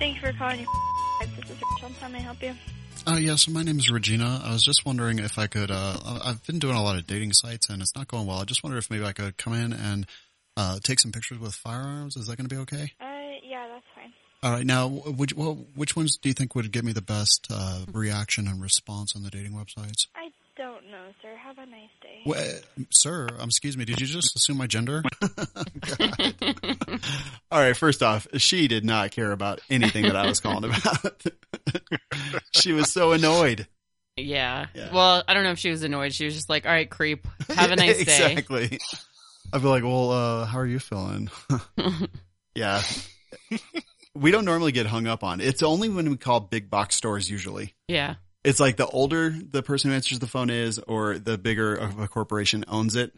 [0.02, 0.66] Thank you for calling.
[1.20, 1.94] This is Rachel.
[2.00, 2.54] How may I help you?
[3.06, 4.42] Uh, yeah, so my name is Regina.
[4.44, 7.34] I was just wondering if I could, uh, I've been doing a lot of dating
[7.34, 8.38] sites and it's not going well.
[8.38, 10.08] I just wonder if maybe I could come in and,
[10.56, 12.16] uh, take some pictures with firearms.
[12.16, 12.90] Is that going to be okay?
[13.00, 14.12] Uh, yeah, that's fine.
[14.42, 14.66] All right.
[14.66, 18.48] Now, which, well, which ones do you think would give me the best, uh, reaction
[18.48, 20.08] and response on the dating websites?
[20.16, 21.34] I don't know, sir.
[21.36, 22.22] Have a nice day.
[22.26, 25.02] Well, sir, um, excuse me, did you just assume my gender?
[27.50, 31.22] All right, first off, she did not care about anything that I was calling about.
[32.54, 33.66] she was so annoyed.
[34.16, 34.66] Yeah.
[34.74, 34.92] Yeah.
[34.92, 36.12] Well, I don't know if she was annoyed.
[36.12, 37.26] She was just like, all right, creep.
[37.48, 38.32] Have a nice day.
[38.32, 38.78] exactly.
[39.52, 41.30] I'd be like, well, uh, how are you feeling?
[42.54, 42.82] yeah.
[44.14, 45.40] we don't normally get hung up on.
[45.40, 47.74] It's only when we call big box stores usually.
[47.88, 48.16] Yeah.
[48.44, 51.98] It's like the older the person who answers the phone is or the bigger of
[51.98, 53.12] a corporation owns it.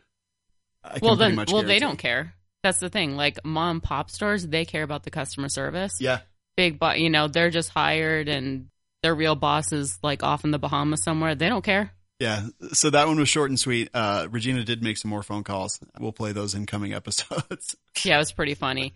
[0.82, 2.34] I Well, then, much well, they don't care.
[2.62, 3.16] That's the thing.
[3.16, 5.98] Like mom pop stores, they care about the customer service.
[6.00, 6.20] Yeah.
[6.56, 8.68] Big, but you know, they're just hired and
[9.02, 11.34] their real boss is like off in the Bahamas somewhere.
[11.34, 11.92] They don't care.
[12.20, 12.46] Yeah.
[12.72, 13.90] So that one was short and sweet.
[13.92, 15.80] Uh, Regina did make some more phone calls.
[15.98, 17.76] We'll play those in coming episodes.
[18.04, 18.92] Yeah, it was pretty funny.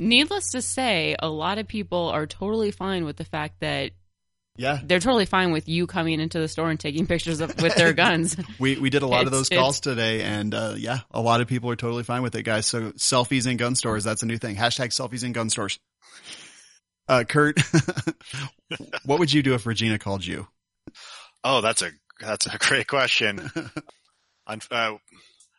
[0.00, 3.92] Needless to say, a lot of people are totally fine with the fact that
[4.58, 4.80] yeah.
[4.84, 7.92] they're totally fine with you coming into the store and taking pictures of, with their
[7.94, 8.36] guns.
[8.58, 11.46] We, we did a lot of those calls today and, uh, yeah, a lot of
[11.48, 12.66] people are totally fine with it, guys.
[12.66, 14.56] So selfies in gun stores, that's a new thing.
[14.56, 15.78] Hashtag selfies in gun stores.
[17.08, 17.58] Uh, Kurt,
[19.06, 20.46] what would you do if Regina called you?
[21.42, 21.90] Oh, that's a
[22.20, 23.50] that's a great question.
[24.46, 24.94] Un- uh,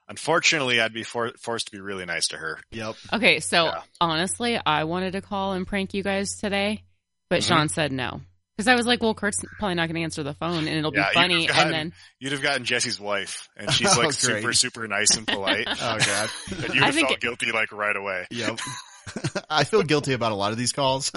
[0.07, 2.59] unfortunately, I'd be for- forced to be really nice to her.
[2.71, 2.95] Yep.
[3.13, 3.81] Okay, so Yeah.
[4.01, 6.83] honestly, I wanted to call and prank you guys today,
[7.29, 7.47] but Mhm.
[7.47, 8.21] Sean said no.
[8.59, 10.93] Because I was like, well, Kurt's probably not going to answer the phone and it'll
[10.93, 11.47] Yeah, be funny.
[11.47, 14.13] gotten- And then You'd have gotten Jesse's wife, and she's Oh, like great.
[14.15, 16.29] super super nice and polite, Oh God.
[16.65, 18.27] and you'd have felt it- guilty like right away.
[18.31, 18.59] Yep.
[19.49, 21.09] I feel guilty about a lot of these calls.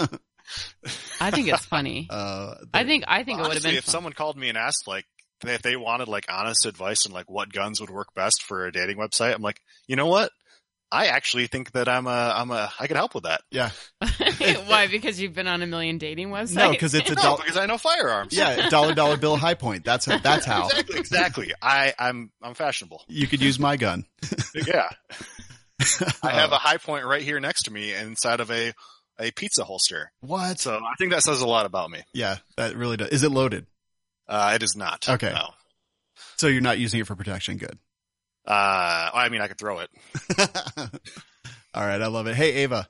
[1.20, 2.06] I think it's funny.
[2.10, 3.90] uh, I think I think it would have been if fun.
[3.92, 5.04] someone called me and asked like
[5.44, 8.72] if they wanted like honest advice on like what guns would work best for a
[8.72, 10.30] dating website, I'm like, you know what?
[10.94, 13.40] I actually think that I'm a I'm a I could help with that.
[13.50, 13.70] yeah.
[14.66, 14.88] Why?
[14.88, 16.54] Because you've been on a million dating websites.
[16.54, 17.36] No, because it's a No, dollar.
[17.38, 18.36] because I know firearms.
[18.36, 19.84] Yeah, dollar dollar bill Hi-Point.
[19.86, 20.98] That's how, that's how exactly.
[21.00, 21.52] Exactly.
[21.62, 23.02] I I'm I'm fashionable.
[23.08, 24.04] you could use my gun.
[24.66, 24.90] Yeah.
[26.22, 28.72] I have a Hi-Point right here next to me inside of a
[29.18, 30.12] a pizza holster.
[30.20, 30.60] what?
[30.60, 32.02] So I think that says a lot about me.
[32.12, 33.08] Yeah, that really does.
[33.08, 33.66] Is it loaded?
[34.28, 35.08] Uh, it is not.
[35.08, 35.32] Okay.
[35.32, 35.48] No.
[36.36, 37.56] So you're not using it for protection.
[37.56, 37.78] Good.
[38.46, 39.90] Uh, I mean, I could throw it.
[41.74, 42.34] All right, I love it.
[42.34, 42.88] Hey, Ava,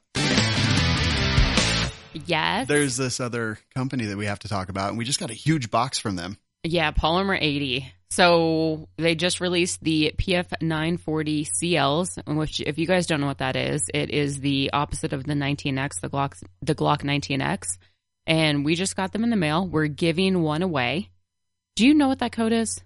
[2.15, 2.69] yes.
[2.69, 5.35] there's this other company that we have to talk about, and we just got a
[5.35, 6.37] huge box from them.
[6.65, 7.93] Yeah, Polymer 80.
[8.11, 13.39] So they just released the PF 940 CLs, which, if you guys don't know what
[13.39, 17.79] that is, it is the opposite of the 19X, the Glock, the Glock 19X.
[18.27, 19.67] And we just got them in the mail.
[19.67, 21.09] We're giving one away.
[21.75, 22.83] Do you know what that code is?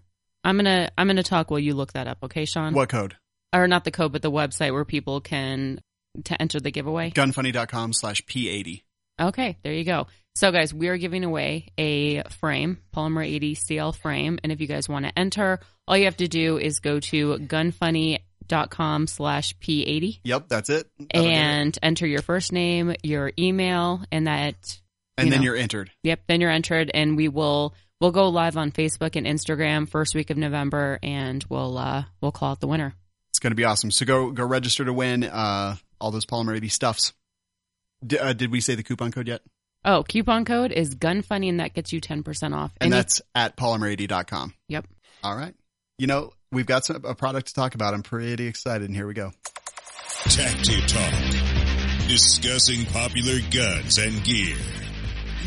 [0.47, 2.73] I'm gonna I'm gonna talk while you look that up, okay, Sean?
[2.73, 3.17] What code?
[3.53, 5.81] Or not the code, but the website where people can
[6.25, 7.11] to enter the giveaway.
[7.11, 8.83] Gunfunny.com slash P80.
[9.21, 10.07] Okay, there you go.
[10.37, 14.39] So, guys, we are giving away a frame, Polymer 80 CL frame.
[14.43, 17.39] And if you guys want to enter, all you have to do is go to
[17.39, 20.87] gunfunny.com slash P80 Yep, that's it.
[20.99, 24.81] That'll and enter your first name, your email, and that,
[25.17, 25.45] and you then know.
[25.45, 25.91] you're entered.
[26.03, 26.91] yep, then you're entered.
[26.93, 31.45] And we will, we'll go live on Facebook and Instagram first week of November and
[31.49, 32.95] we'll, uh, we'll call out the winner.
[33.31, 33.91] It's going to be awesome.
[33.91, 37.13] So go go register to win uh, all those Polymer 80 stuffs.
[38.07, 39.43] D- uh, did we say the coupon code yet?
[39.85, 42.73] Oh, coupon code is gunfunny and that gets you 10% off.
[42.81, 44.55] And Any- that's at polymer80.com.
[44.69, 44.87] Yep.
[45.23, 45.55] All right.
[45.99, 47.95] You know, we've got some, a product to talk about.
[47.95, 49.33] I'm pretty excited, and here we go.
[50.25, 52.09] Tacti Talk.
[52.09, 54.57] Discussing popular guns and gear.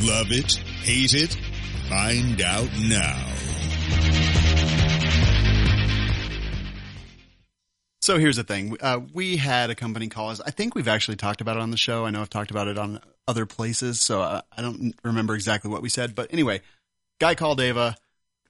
[0.01, 0.53] Love it?
[0.53, 1.37] Hate it?
[1.89, 3.25] Find out now.
[8.01, 8.77] So here's the thing.
[8.79, 10.39] Uh, we had a company call us.
[10.39, 12.05] I think we've actually talked about it on the show.
[12.05, 15.69] I know I've talked about it on other places, so uh, I don't remember exactly
[15.69, 16.15] what we said.
[16.15, 16.61] But anyway,
[17.19, 17.95] guy called Ava.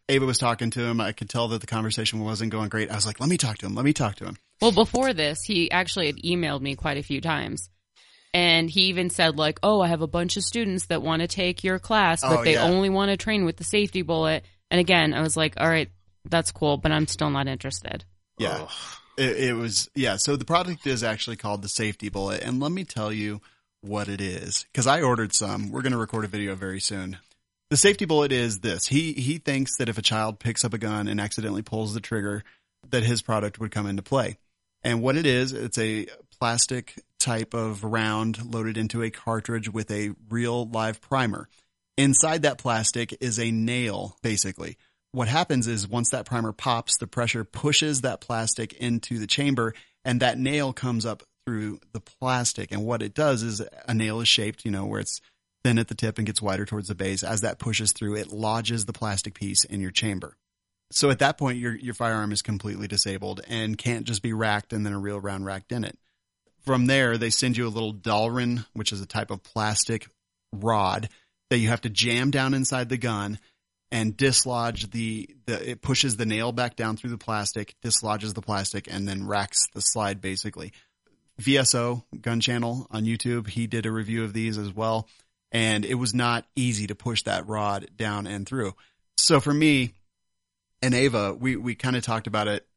[0.09, 0.99] Ava was talking to him.
[0.99, 2.91] I could tell that the conversation wasn't going great.
[2.91, 3.75] I was like, let me talk to him.
[3.75, 4.37] Let me talk to him.
[4.61, 7.69] Well, before this, he actually had emailed me quite a few times.
[8.33, 11.27] And he even said, like, oh, I have a bunch of students that want to
[11.27, 12.63] take your class, but Oh, they yeah.
[12.63, 14.45] only want to train with the safety bullet.
[14.69, 15.89] And again, I was like, all right,
[16.25, 18.05] that's cool, but I'm still not interested.
[18.37, 18.59] Yeah.
[18.61, 18.69] Ugh.
[19.17, 20.15] It, it was, yeah.
[20.17, 22.41] So the product is actually called the Safety Bullet.
[22.41, 23.41] And let me tell you
[23.81, 24.65] what it is.
[24.71, 25.71] Because I ordered some.
[25.71, 27.17] We're going to record a video very soon.
[27.69, 28.87] The safety bullet is this.
[28.87, 31.99] He he thinks that if a child picks up a gun and accidentally pulls the
[31.99, 32.43] trigger,
[32.89, 34.37] that his product would come into play.
[34.83, 36.07] And what it is, it's a
[36.39, 41.49] plastic type of round loaded into a cartridge with a real live primer.
[41.97, 44.77] Inside that plastic is a nail, basically.
[45.11, 49.73] What happens is once that primer pops, the pressure pushes that plastic into the chamber
[50.05, 52.71] and that nail comes up through the plastic.
[52.71, 55.19] And what it does is a nail is shaped, you know, where it's
[55.63, 57.23] thin at the tip and gets wider towards the base.
[57.23, 60.37] As that pushes through, it lodges the plastic piece in your chamber.
[60.91, 64.73] So at that point, your your firearm is completely disabled and can't just be racked
[64.73, 65.97] and then a real round racked in it.
[66.69, 70.07] From there, they send you a little Dahlgren, which is a type of plastic
[70.53, 71.09] rod
[71.49, 73.39] that you have to jam down inside the gun
[73.91, 78.43] and dislodge the, the it pushes the nail back down through the plastic, dislodges the
[78.43, 80.71] plastic, and then racks the slide basically.
[81.41, 85.07] VSO gun channel on YouTube, he did a review of these as well,
[85.51, 88.75] and it was not easy to push that rod down and through.
[89.17, 89.93] So for me
[90.83, 92.67] and Ava, we we kind of talked about it,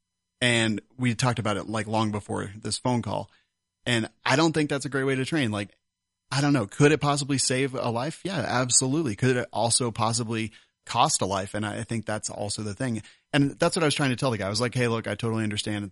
[0.40, 3.28] and we talked about it like long before this phone call,
[3.86, 5.50] and I don't think that's a great way to train.
[5.50, 5.70] Like,
[6.30, 8.20] I don't know, could it possibly save a life?
[8.24, 9.16] Yeah, absolutely.
[9.16, 10.52] Could it also possibly
[10.86, 11.54] cost a life?
[11.54, 13.02] And I think that's also the thing.
[13.32, 14.46] And that's what I was trying to tell the guy.
[14.46, 15.90] I was like, hey, look, I totally understand.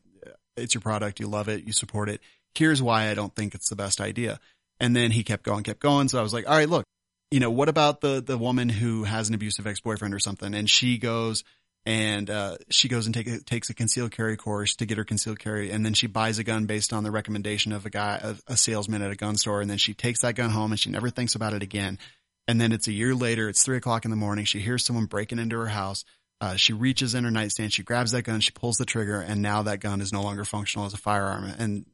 [0.57, 1.21] It's your product.
[1.21, 1.65] You love it.
[1.65, 2.21] You support it.
[2.55, 4.41] Here's why I don't think it's the best idea.
[4.81, 6.09] And then he kept going, kept going.
[6.09, 6.85] So I was like, all right, look,
[7.31, 10.55] you know, what about the, the woman who has an abusive ex-boyfriend or something?
[10.55, 11.45] And she goes
[11.87, 15.39] and, uh, she goes and take takes a concealed carry course to get her concealed
[15.39, 15.71] carry.
[15.71, 18.57] And then she buys a gun based on the recommendation of a guy, a, a
[18.57, 19.61] salesman at a gun store.
[19.61, 21.99] And then she takes that gun home and she never thinks about it again.
[22.47, 23.49] And then it's a year later.
[23.49, 24.45] It's three o'clock in the morning.
[24.45, 26.05] She hears someone breaking into her house.
[26.41, 27.73] Uh, she reaches in her nightstand.
[27.73, 28.41] She grabs that gun.
[28.41, 31.45] She pulls the trigger and now that gun is no longer functional as a firearm.
[31.59, 31.87] And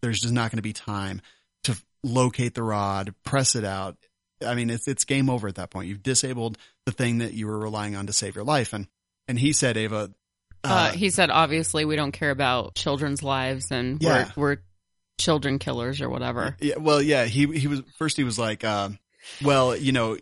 [0.00, 1.20] there's just not going to be time
[1.64, 3.96] to locate the rod, press it out.
[4.44, 5.88] I mean, it's, it's game over at that point.
[5.88, 8.72] You've disabled the thing that you were relying on to save your life.
[8.72, 8.86] And,
[9.28, 10.10] and he said, Ava,
[10.62, 14.30] Uh, he said, obviously, we don't care about children's lives and Yeah.
[14.36, 14.56] we're, we're
[15.18, 16.56] children killers or whatever.
[16.60, 18.16] Yeah, well, yeah, he he was first.
[18.16, 18.88] He was like, uh,
[19.42, 20.16] well, you know,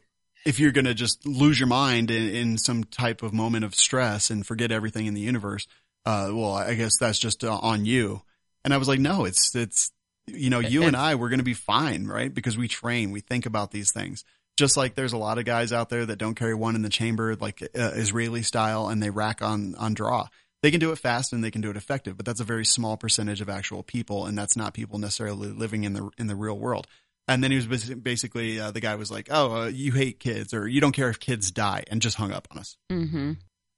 [0.44, 4.30] if you're gonna just lose your mind in, in some type of moment of stress
[4.30, 5.66] and forget everything in the universe,
[6.05, 8.22] uh, well, I guess that's just uh, on you.
[8.64, 9.92] And I was like, no, it's it's
[10.26, 12.32] you know, you and I, we're gonna be fine, right?
[12.32, 14.24] Because we train, we think about these things.
[14.57, 16.88] Just like there's a lot of guys out there that don't carry one in the
[16.88, 20.28] chamber, like uh, Israeli style, and they rack on on draw.
[20.62, 22.64] They can do it fast and they can do it effective, but that's a very
[22.64, 26.36] small percentage of actual people, and that's not people necessarily living in the in the
[26.36, 26.86] real world.
[27.28, 30.53] And then he was basically uh, the guy was like, "Oh, uh, you hate kids,
[30.53, 32.76] or you don't care if kids die," and just hung up on us.
[32.90, 33.32] hmm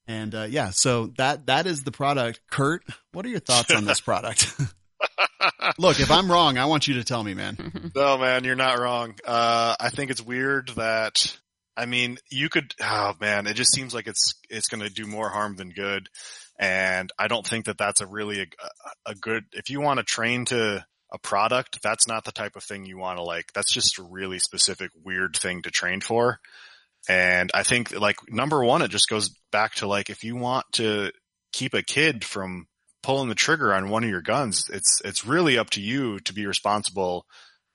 [0.07, 2.41] And uh, yeah, so that that is the product.
[2.51, 4.53] Kurt, what are your thoughts on this product?
[5.79, 7.91] Look, if I'm wrong, I want you to tell me, man.
[7.95, 9.15] No, man, you're not wrong.
[9.25, 11.37] Uh, I think it's weird that,
[11.77, 15.07] I mean, you could, oh man, it just seems like it's, it's going to do
[15.07, 16.09] more harm than good.
[16.59, 18.47] And I don't think that that's a really a,
[19.07, 22.65] a good, if you want to train to a product, that's not the type of
[22.65, 26.41] thing you want to like, that's just a really specific weird thing to train for.
[27.09, 30.67] And I think like number one, it just goes back to like, if you want
[30.73, 31.13] to
[31.53, 32.67] keep a kid from
[33.05, 36.33] pulling the trigger on one of your guns, it's, it's really up to you to
[36.33, 37.27] be responsible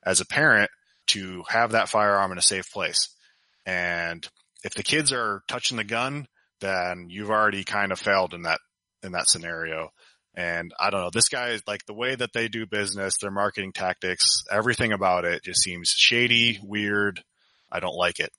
[0.04, 0.70] as a parent
[1.06, 3.08] to have that firearm in a safe place.
[3.64, 4.26] And
[4.64, 6.26] if the kids are touching the gun,
[6.60, 8.58] then you've already kind of failed in that,
[9.02, 9.90] in that scenario.
[10.34, 13.30] And I don't know, this guy is like the way that they do business, their
[13.30, 17.22] marketing tactics, everything about it just seems shady, weird.
[17.70, 18.30] I don't like it.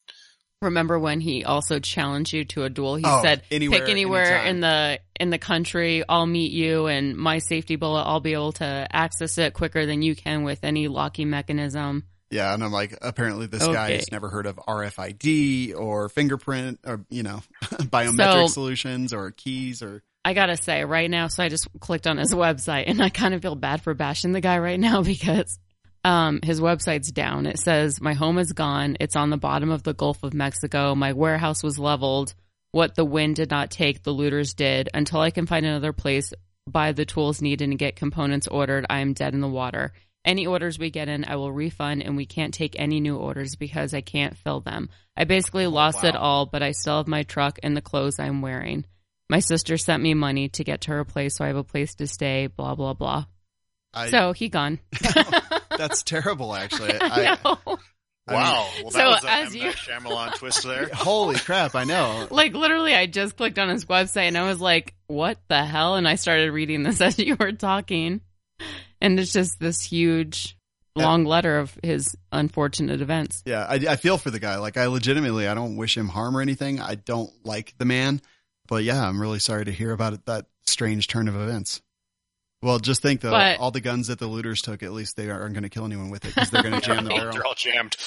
[0.61, 2.95] Remember when he also challenged you to a duel?
[2.95, 6.03] He Oh, said, anywhere, "Pick anywhere anytime." in the in the country.
[6.07, 8.03] I'll meet you, and my safety bullet.
[8.03, 12.53] I'll be able to access it quicker than you can with any locking mechanism." Yeah,
[12.53, 17.23] and I'm like, apparently this guy has never heard of RFID or fingerprint or you
[17.23, 21.67] know biometric So- solutions or keys or I gotta say, right now, so I just
[21.79, 24.79] clicked on his website, and I kind of feel bad for bashing the guy right
[24.79, 25.57] now because
[26.03, 27.45] um, his website's down.
[27.45, 28.97] It says my home is gone.
[28.99, 30.95] It's on the bottom of the Gulf of Mexico.
[30.95, 32.33] My warehouse was leveled.
[32.71, 34.89] What the wind did not take, the looters did.
[34.93, 36.33] Until I can find another place,
[36.65, 39.91] buy the tools needed, and get components ordered, I am dead in the water.
[40.23, 43.55] Any orders we get in, I will refund, and we can't take any new orders
[43.55, 44.89] because I can't fill them.
[45.17, 46.21] I basically lost it wow.
[46.21, 48.85] all, but I still have my truck and the clothes I'm wearing.
[49.29, 51.95] My sister sent me money to get to her place, so I have a place
[51.95, 52.47] to stay.
[52.47, 53.25] Blah blah blah.
[53.93, 54.79] I, so he gone.
[55.77, 56.53] that's terrible.
[56.55, 57.57] Actually, I know.
[58.27, 58.69] I Wow.
[58.83, 59.61] Well, that So was an as M.
[59.61, 60.89] you- Shyamalan twist there.
[60.93, 61.75] holy crap!
[61.75, 62.27] I know.
[62.31, 65.95] like literally, I just clicked on his website and I was like, "What the hell?"
[65.95, 68.21] And I started reading this as you were talking,
[69.01, 70.55] and it's just this huge
[70.95, 73.41] long letter of his unfortunate events.
[73.45, 74.57] Yeah, I, I feel for the guy.
[74.57, 76.79] Like, I legitimately, I don't wish him harm or anything.
[76.81, 78.21] I don't like the man,
[78.67, 81.81] but yeah, I'm really sorry to hear about it, that strange turn of events.
[82.61, 85.29] Well, just think though, But- all the guns that the looters took, at least they
[85.29, 87.31] aren't going to kill anyone with it because they're going to jam the barrel.
[87.33, 87.95] They're all jammed.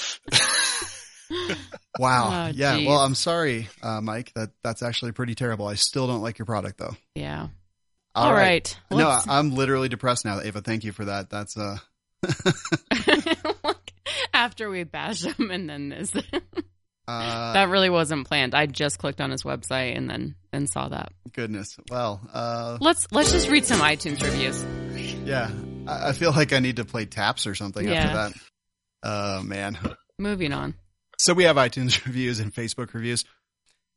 [1.98, 2.48] Wow.
[2.48, 2.76] Oh, yeah.
[2.76, 2.86] geez.
[2.86, 4.32] Well, I'm sorry, uh, Mike.
[4.34, 5.66] That that's actually pretty terrible.
[5.66, 6.96] I still don't like your product though.
[7.14, 7.48] Yeah.
[8.14, 8.78] All right.
[8.90, 10.60] No, Let's- I'm literally depressed now, Ava.
[10.60, 11.30] Thank you for that.
[11.30, 11.78] That's uh,
[14.34, 16.12] After we bash them, and then this.
[17.06, 18.54] Uh that really wasn't planned.
[18.54, 21.12] I just clicked on his website and then then saw that.
[21.32, 21.76] goodness.
[21.90, 24.62] Well, uh, Let's let's just read some iTunes reviews.
[25.26, 25.50] yeah.
[25.86, 27.94] I, I feel like I need to play taps or something Yeah.
[27.94, 28.32] after that.
[29.02, 29.78] Oh man.
[30.18, 30.74] Moving on.
[31.18, 33.24] So we have iTunes reviews and Facebook reviews.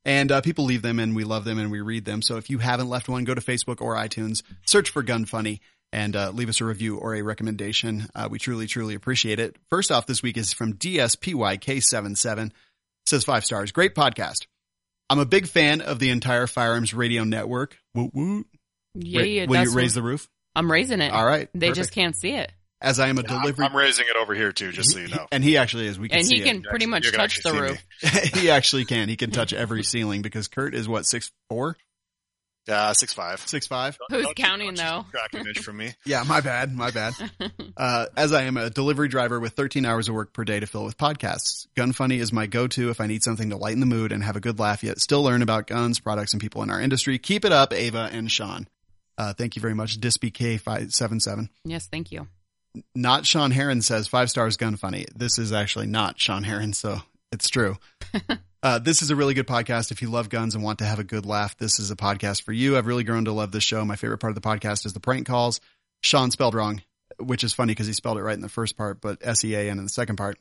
[0.05, 2.22] And uh, people leave them and we love them and we read them.
[2.22, 5.60] So if you haven't left one, go to Facebook or iTunes, search for Gun Funny
[5.91, 8.08] and uh, leave us a review or a recommendation.
[8.16, 9.55] Uh, we truly, truly appreciate it.
[9.70, 12.51] First off, this week is from DSPYK77.
[13.08, 13.72] Says five stars.
[13.72, 14.47] Great podcast.
[15.10, 17.78] I'm a big fan of the entire Firearms Radio Network.
[17.95, 18.47] Woot woot.
[18.95, 20.28] Yeah, Ra- yeah, Will you raise what- the roof?
[20.55, 21.14] I'm raising it.
[21.14, 21.47] All right.
[21.53, 21.76] They perfect.
[21.78, 22.51] just can't see it.
[22.82, 23.66] As I am a I'm, delivery.
[23.66, 25.26] I'm raising it over here too, just so you know.
[25.32, 25.97] and he actually is.
[25.97, 26.45] We can And see he it.
[26.45, 27.86] can pretty much you can touch the roof.
[28.36, 29.08] he actually can.
[29.08, 31.78] He can touch every ceiling because Kurt is what six four,
[32.68, 33.39] Yeah, six five.
[33.47, 33.97] six five.
[34.09, 35.05] Who's counting, though?
[35.11, 35.93] Crack an inch from me.
[36.05, 37.13] Yeah, my bad, my bad.
[37.78, 40.65] Uh, as I am a delivery driver with 13 hours of work per day to
[40.65, 43.86] fill with podcasts, Gun Funny is my go-to if I need something to lighten the
[43.86, 46.72] mood and have a good laugh yet still learn about guns, products, and people in
[46.72, 47.20] our industry.
[47.20, 48.68] Keep it up, Ava and Sean.
[49.15, 51.49] Uh, thank you very much, DispyK577.
[51.65, 52.28] yes, thank you.
[52.95, 55.05] Not Sean Heron says five stars Gun Funny.
[55.15, 56.99] This is actually not Sean Heron, so
[57.32, 57.78] it's true.
[58.64, 59.91] Uh, this is a really good podcast.
[59.91, 62.41] If you love guns and want to have a good laugh, this is a podcast
[62.41, 62.76] for you.
[62.76, 63.86] I've really grown to love this show.
[63.86, 65.62] My favorite part of the podcast is the prank calls.
[66.01, 66.82] Sean spelled wrong,
[67.20, 69.53] which is funny because he spelled it right in the first part, but S E
[69.53, 70.39] A N in the second part.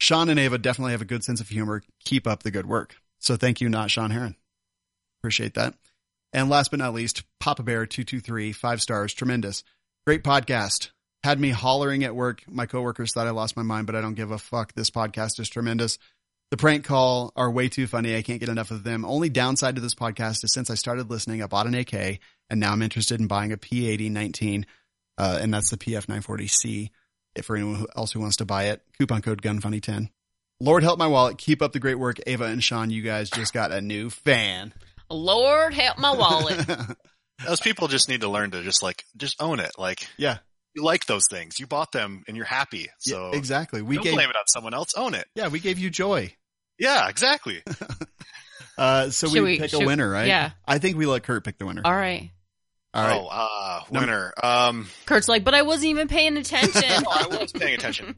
[0.00, 1.82] Sean and Ava definitely have a good sense of humor.
[2.04, 2.96] Keep up the good work.
[3.18, 4.36] So thank you, not Sean Heron.
[5.20, 5.74] Appreciate that.
[6.32, 9.62] And last but not least, Papa Bear two two three five stars, tremendous,
[10.06, 10.90] great podcast.
[11.24, 12.44] Had me hollering at work.
[12.48, 14.72] My coworkers thought I lost my mind, but I don't give a fuck.
[14.72, 15.98] This podcast is tremendous.
[16.50, 18.16] The prank call are way too funny.
[18.16, 19.04] I can't get enough of them.
[19.04, 22.20] Only downside to this podcast is since I started listening, I bought an AK
[22.50, 24.66] and now I'm interested in buying a P80 19,
[25.18, 26.90] uh, and that's the PF 940C.
[27.34, 30.08] If for anyone else who wants to buy it, coupon code GUNFUNNY10.
[30.60, 31.38] Lord help my wallet.
[31.38, 32.18] Keep up the great work.
[32.26, 34.72] Ava and Sean, you guys just got a new fan.
[35.08, 36.66] Lord help my wallet.
[37.46, 39.72] Those people just need to learn to just like just own it.
[39.78, 40.38] Like yeah,
[40.78, 42.86] you like those things, you bought them, and you're happy.
[43.00, 43.82] So yeah, exactly.
[43.82, 44.94] We don't gave, blame it on someone else.
[44.96, 45.26] Own it.
[45.34, 46.32] yeah, we gave you joy.
[46.78, 47.62] Yeah, exactly.
[48.76, 50.28] Uh, so we, we- pick a winner, right?
[50.28, 50.52] yeah.
[50.64, 51.82] I think we let Kurt pick the winner.
[51.84, 52.30] All right.
[52.94, 53.20] All right.
[53.20, 54.32] Oh, uh, Num- winner.
[54.40, 56.82] Um, Kurt's like, but I wasn't even paying attention.
[57.02, 58.14] no, I was paying attention.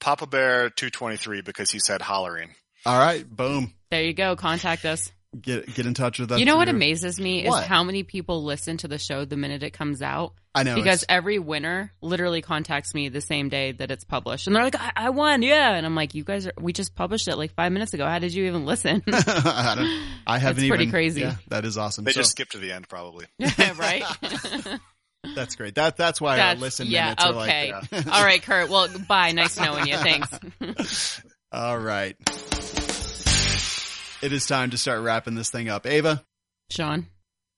[0.00, 2.50] Papa Bear 223 because he said hollering.
[2.84, 3.26] All right.
[3.26, 3.72] Boom.
[3.90, 4.36] there you go.
[4.36, 5.10] Contact us.
[5.40, 6.38] Get get in touch with us.
[6.38, 9.36] you know what through- amazes me is how many people listen to the show the
[9.36, 10.34] minute it comes out.
[10.54, 14.46] I know because it's- every winner literally contacts me the same day that it's published,
[14.46, 16.94] and they're like, "I, I won, yeah!" And I'm like, "You guys are we just
[16.94, 18.06] published it like five minutes ago.
[18.06, 21.22] How did you even listen?" I, don't, I haven't It's pretty even- crazy.
[21.22, 22.04] Yeah, that is awesome.
[22.04, 23.26] They So, just skip to the end, probably.
[23.76, 24.04] right?
[25.34, 25.74] that's great.
[25.74, 27.04] That that's why our That's- listen yeah.
[27.06, 28.08] minutes are like that.
[28.08, 28.68] All right, Kurt.
[28.70, 29.32] Well, bye.
[29.32, 29.96] Nice knowing you.
[29.96, 31.20] Thanks.
[31.50, 32.14] All right.
[34.24, 35.86] It is time to start wrapping this thing up.
[35.86, 36.24] Ava,
[36.70, 37.08] Sean.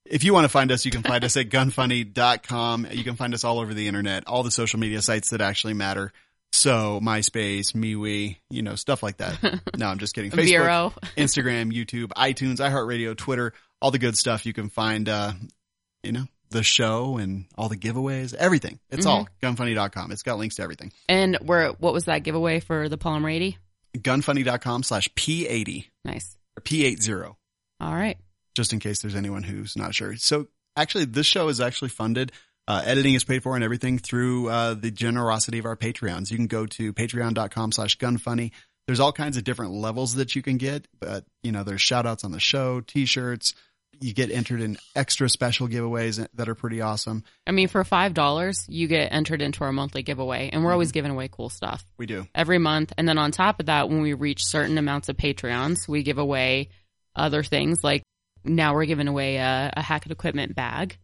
[0.05, 2.89] if you want to find us, you can find us at gunfunny.com.
[2.91, 5.75] You can find us all over the internet, all the social media sites that actually
[5.75, 6.13] matter.
[6.51, 9.61] So MySpace, MeWe, you know, stuff like that.
[9.77, 10.33] No, I'm just kidding.
[10.33, 10.93] Facebook, Bureau.
[11.17, 14.45] Instagram, YouTube, iTunes, iHeartRadio, Twitter, all the good stuff.
[14.45, 15.35] You can find, uh,
[16.03, 18.81] you know, the show and all the giveaways, everything.
[18.91, 20.11] It's all gunfunny.com.
[20.11, 20.91] It's got links to everything.
[21.09, 21.69] And where?
[21.69, 23.57] What was that giveaway for the Polymer 80?
[23.99, 26.36] Gunfunny.com slash P80 Nice.
[26.57, 27.35] Or P80,
[27.81, 28.17] All right.
[28.55, 30.17] just in case there's anyone who's not sure.
[30.17, 30.47] So
[30.77, 32.33] actually, this show is actually funded.
[32.69, 36.31] Uh, editing is paid for and everything through uh, the generosity of our Patreons.
[36.31, 38.51] You can go to patreon.com slash gunfunny.
[38.87, 42.07] There's all kinds of different levels that you can get, but you know, there's shout
[42.07, 43.55] outs on the show, t-shirts.
[44.01, 47.25] You get entered in extra special giveaways that are pretty awesome.
[47.47, 50.93] I mean, for five dollars, you get entered into our monthly giveaway, and we're always
[50.93, 52.27] giving away cool stuff We do.
[52.35, 52.93] every month.
[52.99, 56.19] And then on top of that, when we reach certain amounts of Patreons, we give
[56.19, 56.69] away
[57.15, 57.83] other things.
[57.83, 58.03] Like
[58.45, 60.99] now, we're giving away a, a Hackett equipment bag,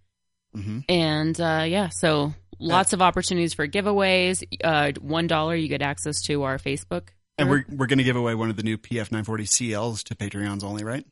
[0.55, 4.45] hmm and uh, yeah, so lots of opportunities for giveaways.
[4.63, 7.09] Uh, One dollar, you get access to our Facebook.
[7.39, 10.63] And we're, we're going to give away one of the new PF940 CLs to Patreons
[10.63, 11.05] only, right?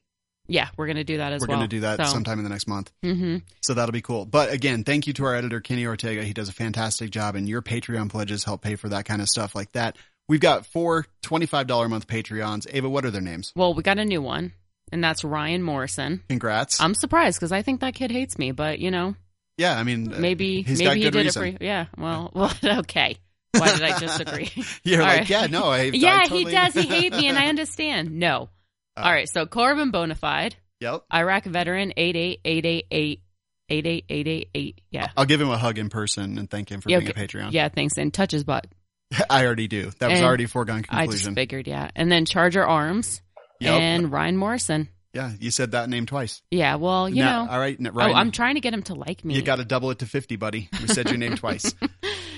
[0.51, 1.49] Yeah, we're gonna do that as well.
[1.49, 2.91] We're going to do that So, sometime in the next month.
[3.03, 4.27] hmm So that'll be cool.
[4.27, 6.23] But again, thank you to our editor, Kenny Ortega.
[6.25, 9.29] He does a fantastic job and your Patreon pledges help pay for that kind of
[9.29, 9.97] stuff like that.
[10.29, 12.67] We've got four $25 a month Patreons.
[12.73, 13.53] Ava, what are their names?
[13.57, 14.53] Well, we got a new one,
[14.93, 16.23] and that's Ryan Morrison.
[16.29, 16.81] Congrats.
[16.81, 19.17] I'm surprised because I think that kid hates me, but you know,
[19.57, 21.45] yeah, I mean, maybe maybe he did reason.
[21.45, 21.87] it for yeah.
[21.99, 23.17] Well, well, okay.
[23.57, 24.51] Why did I disagree?
[24.85, 25.29] You're All like, right.
[25.31, 26.75] yeah, no, I, I yeah, totally- he does.
[26.75, 28.13] He hates me, and I understand.
[28.13, 28.49] No.
[28.97, 30.55] Uh, All right, so Corbin Bonafide.
[30.81, 31.05] Yep.
[31.13, 33.23] Iraq veteran eight eight eight eight eight
[33.69, 34.81] eight eight eight eight eight.
[34.91, 35.09] Yeah.
[35.17, 37.53] I'll give him a hug in person and thank him for yeah, being a Patreon.
[37.53, 37.99] Yeah, thanks.
[37.99, 38.67] And touch his butt.
[39.31, 39.91] I already do.
[39.99, 41.11] That and was already foregone conclusion.
[41.11, 41.91] I just figured, yeah.
[41.95, 43.21] And then Charger Arms
[43.61, 43.81] yep.
[43.81, 46.41] and Ryan Morrison yeah, you said that name twice.
[46.51, 46.77] Yeah.
[46.77, 47.51] Well, you Now- know.
[47.53, 49.35] all right, n- Oh, I'm trying to get him to like me.
[49.35, 50.69] you got to double it to 50, buddy.
[50.81, 51.75] We said your name twice.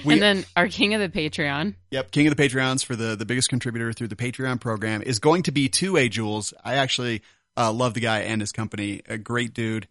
[0.04, 1.76] We, and then our king of the Patreon.
[1.92, 5.20] Yep, King of the Patreons for the, the biggest contributor through the Patreon program is
[5.20, 6.52] going to be 2A Jewels.
[6.64, 7.22] I actually
[7.56, 9.02] uh, love the guy and his company.
[9.08, 9.86] A great dude.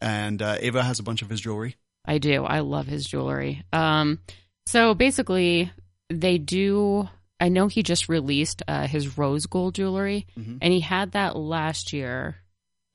[0.00, 1.74] And uh, Ava has a bunch of his jewelry.
[2.04, 2.44] I do.
[2.44, 3.64] I love his jewelry.
[3.72, 4.20] Um,
[4.66, 5.72] so basically,
[6.08, 7.08] they do.
[7.40, 10.58] I know he just released uh, his rose gold jewelry, Mhm.
[10.60, 12.36] and he had that last year,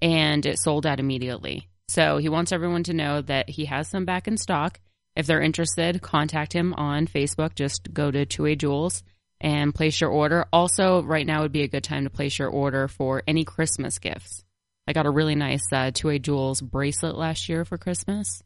[0.01, 1.69] and it sold out immediately.
[1.87, 4.79] So he wants everyone to know that he has some back in stock.
[5.15, 7.55] If they're interested, contact him on Facebook.
[7.55, 9.03] Just go to 2A Jewels
[9.39, 10.45] and place your order.
[10.51, 13.99] Also, right now would be a good time to place your order for any Christmas
[13.99, 14.43] gifts.
[14.87, 18.41] I got a really nice uh, 2A Jewels bracelet last year for Christmas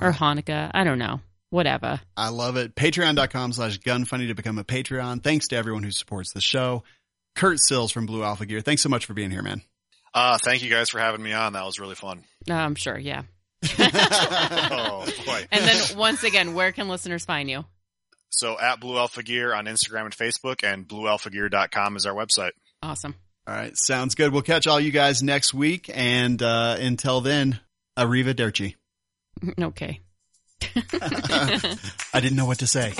[0.00, 0.70] or Hanukkah.
[0.74, 1.20] I don't know.
[1.50, 2.00] Whatever.
[2.16, 2.74] I love it.
[2.74, 5.22] Patreon.com slash gunfunny to become a Patreon.
[5.22, 6.84] Thanks to everyone who supports the show.
[7.34, 8.60] Kurt Sills from Blue Alpha Gear.
[8.60, 9.62] Thanks so much for being here, man.
[10.14, 11.52] Uh, thank you guys for having me on.
[11.52, 12.22] That was really fun.
[12.48, 13.22] Uh, I'm sure, yeah.
[13.78, 15.46] oh boy.
[15.50, 17.64] And then once again, where can listeners find you?
[18.30, 22.52] So at Blue Alpha Gear on Instagram and Facebook and bluealphagear.com is our website.
[22.82, 23.14] Awesome.
[23.46, 23.76] All right.
[23.76, 24.32] Sounds good.
[24.32, 25.90] We'll catch all you guys next week.
[25.92, 27.60] And uh, until then,
[27.98, 28.76] Arriva Dirty.
[29.60, 30.00] Okay.
[32.12, 32.92] I didn't know what to say.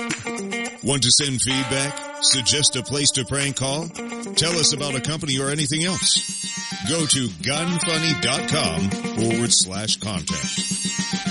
[0.83, 2.23] Want to send feedback?
[2.23, 3.87] Suggest a place to prank call?
[3.87, 6.41] Tell us about a company or anything else?
[6.89, 11.30] Go to gunfunny.com forward slash contact.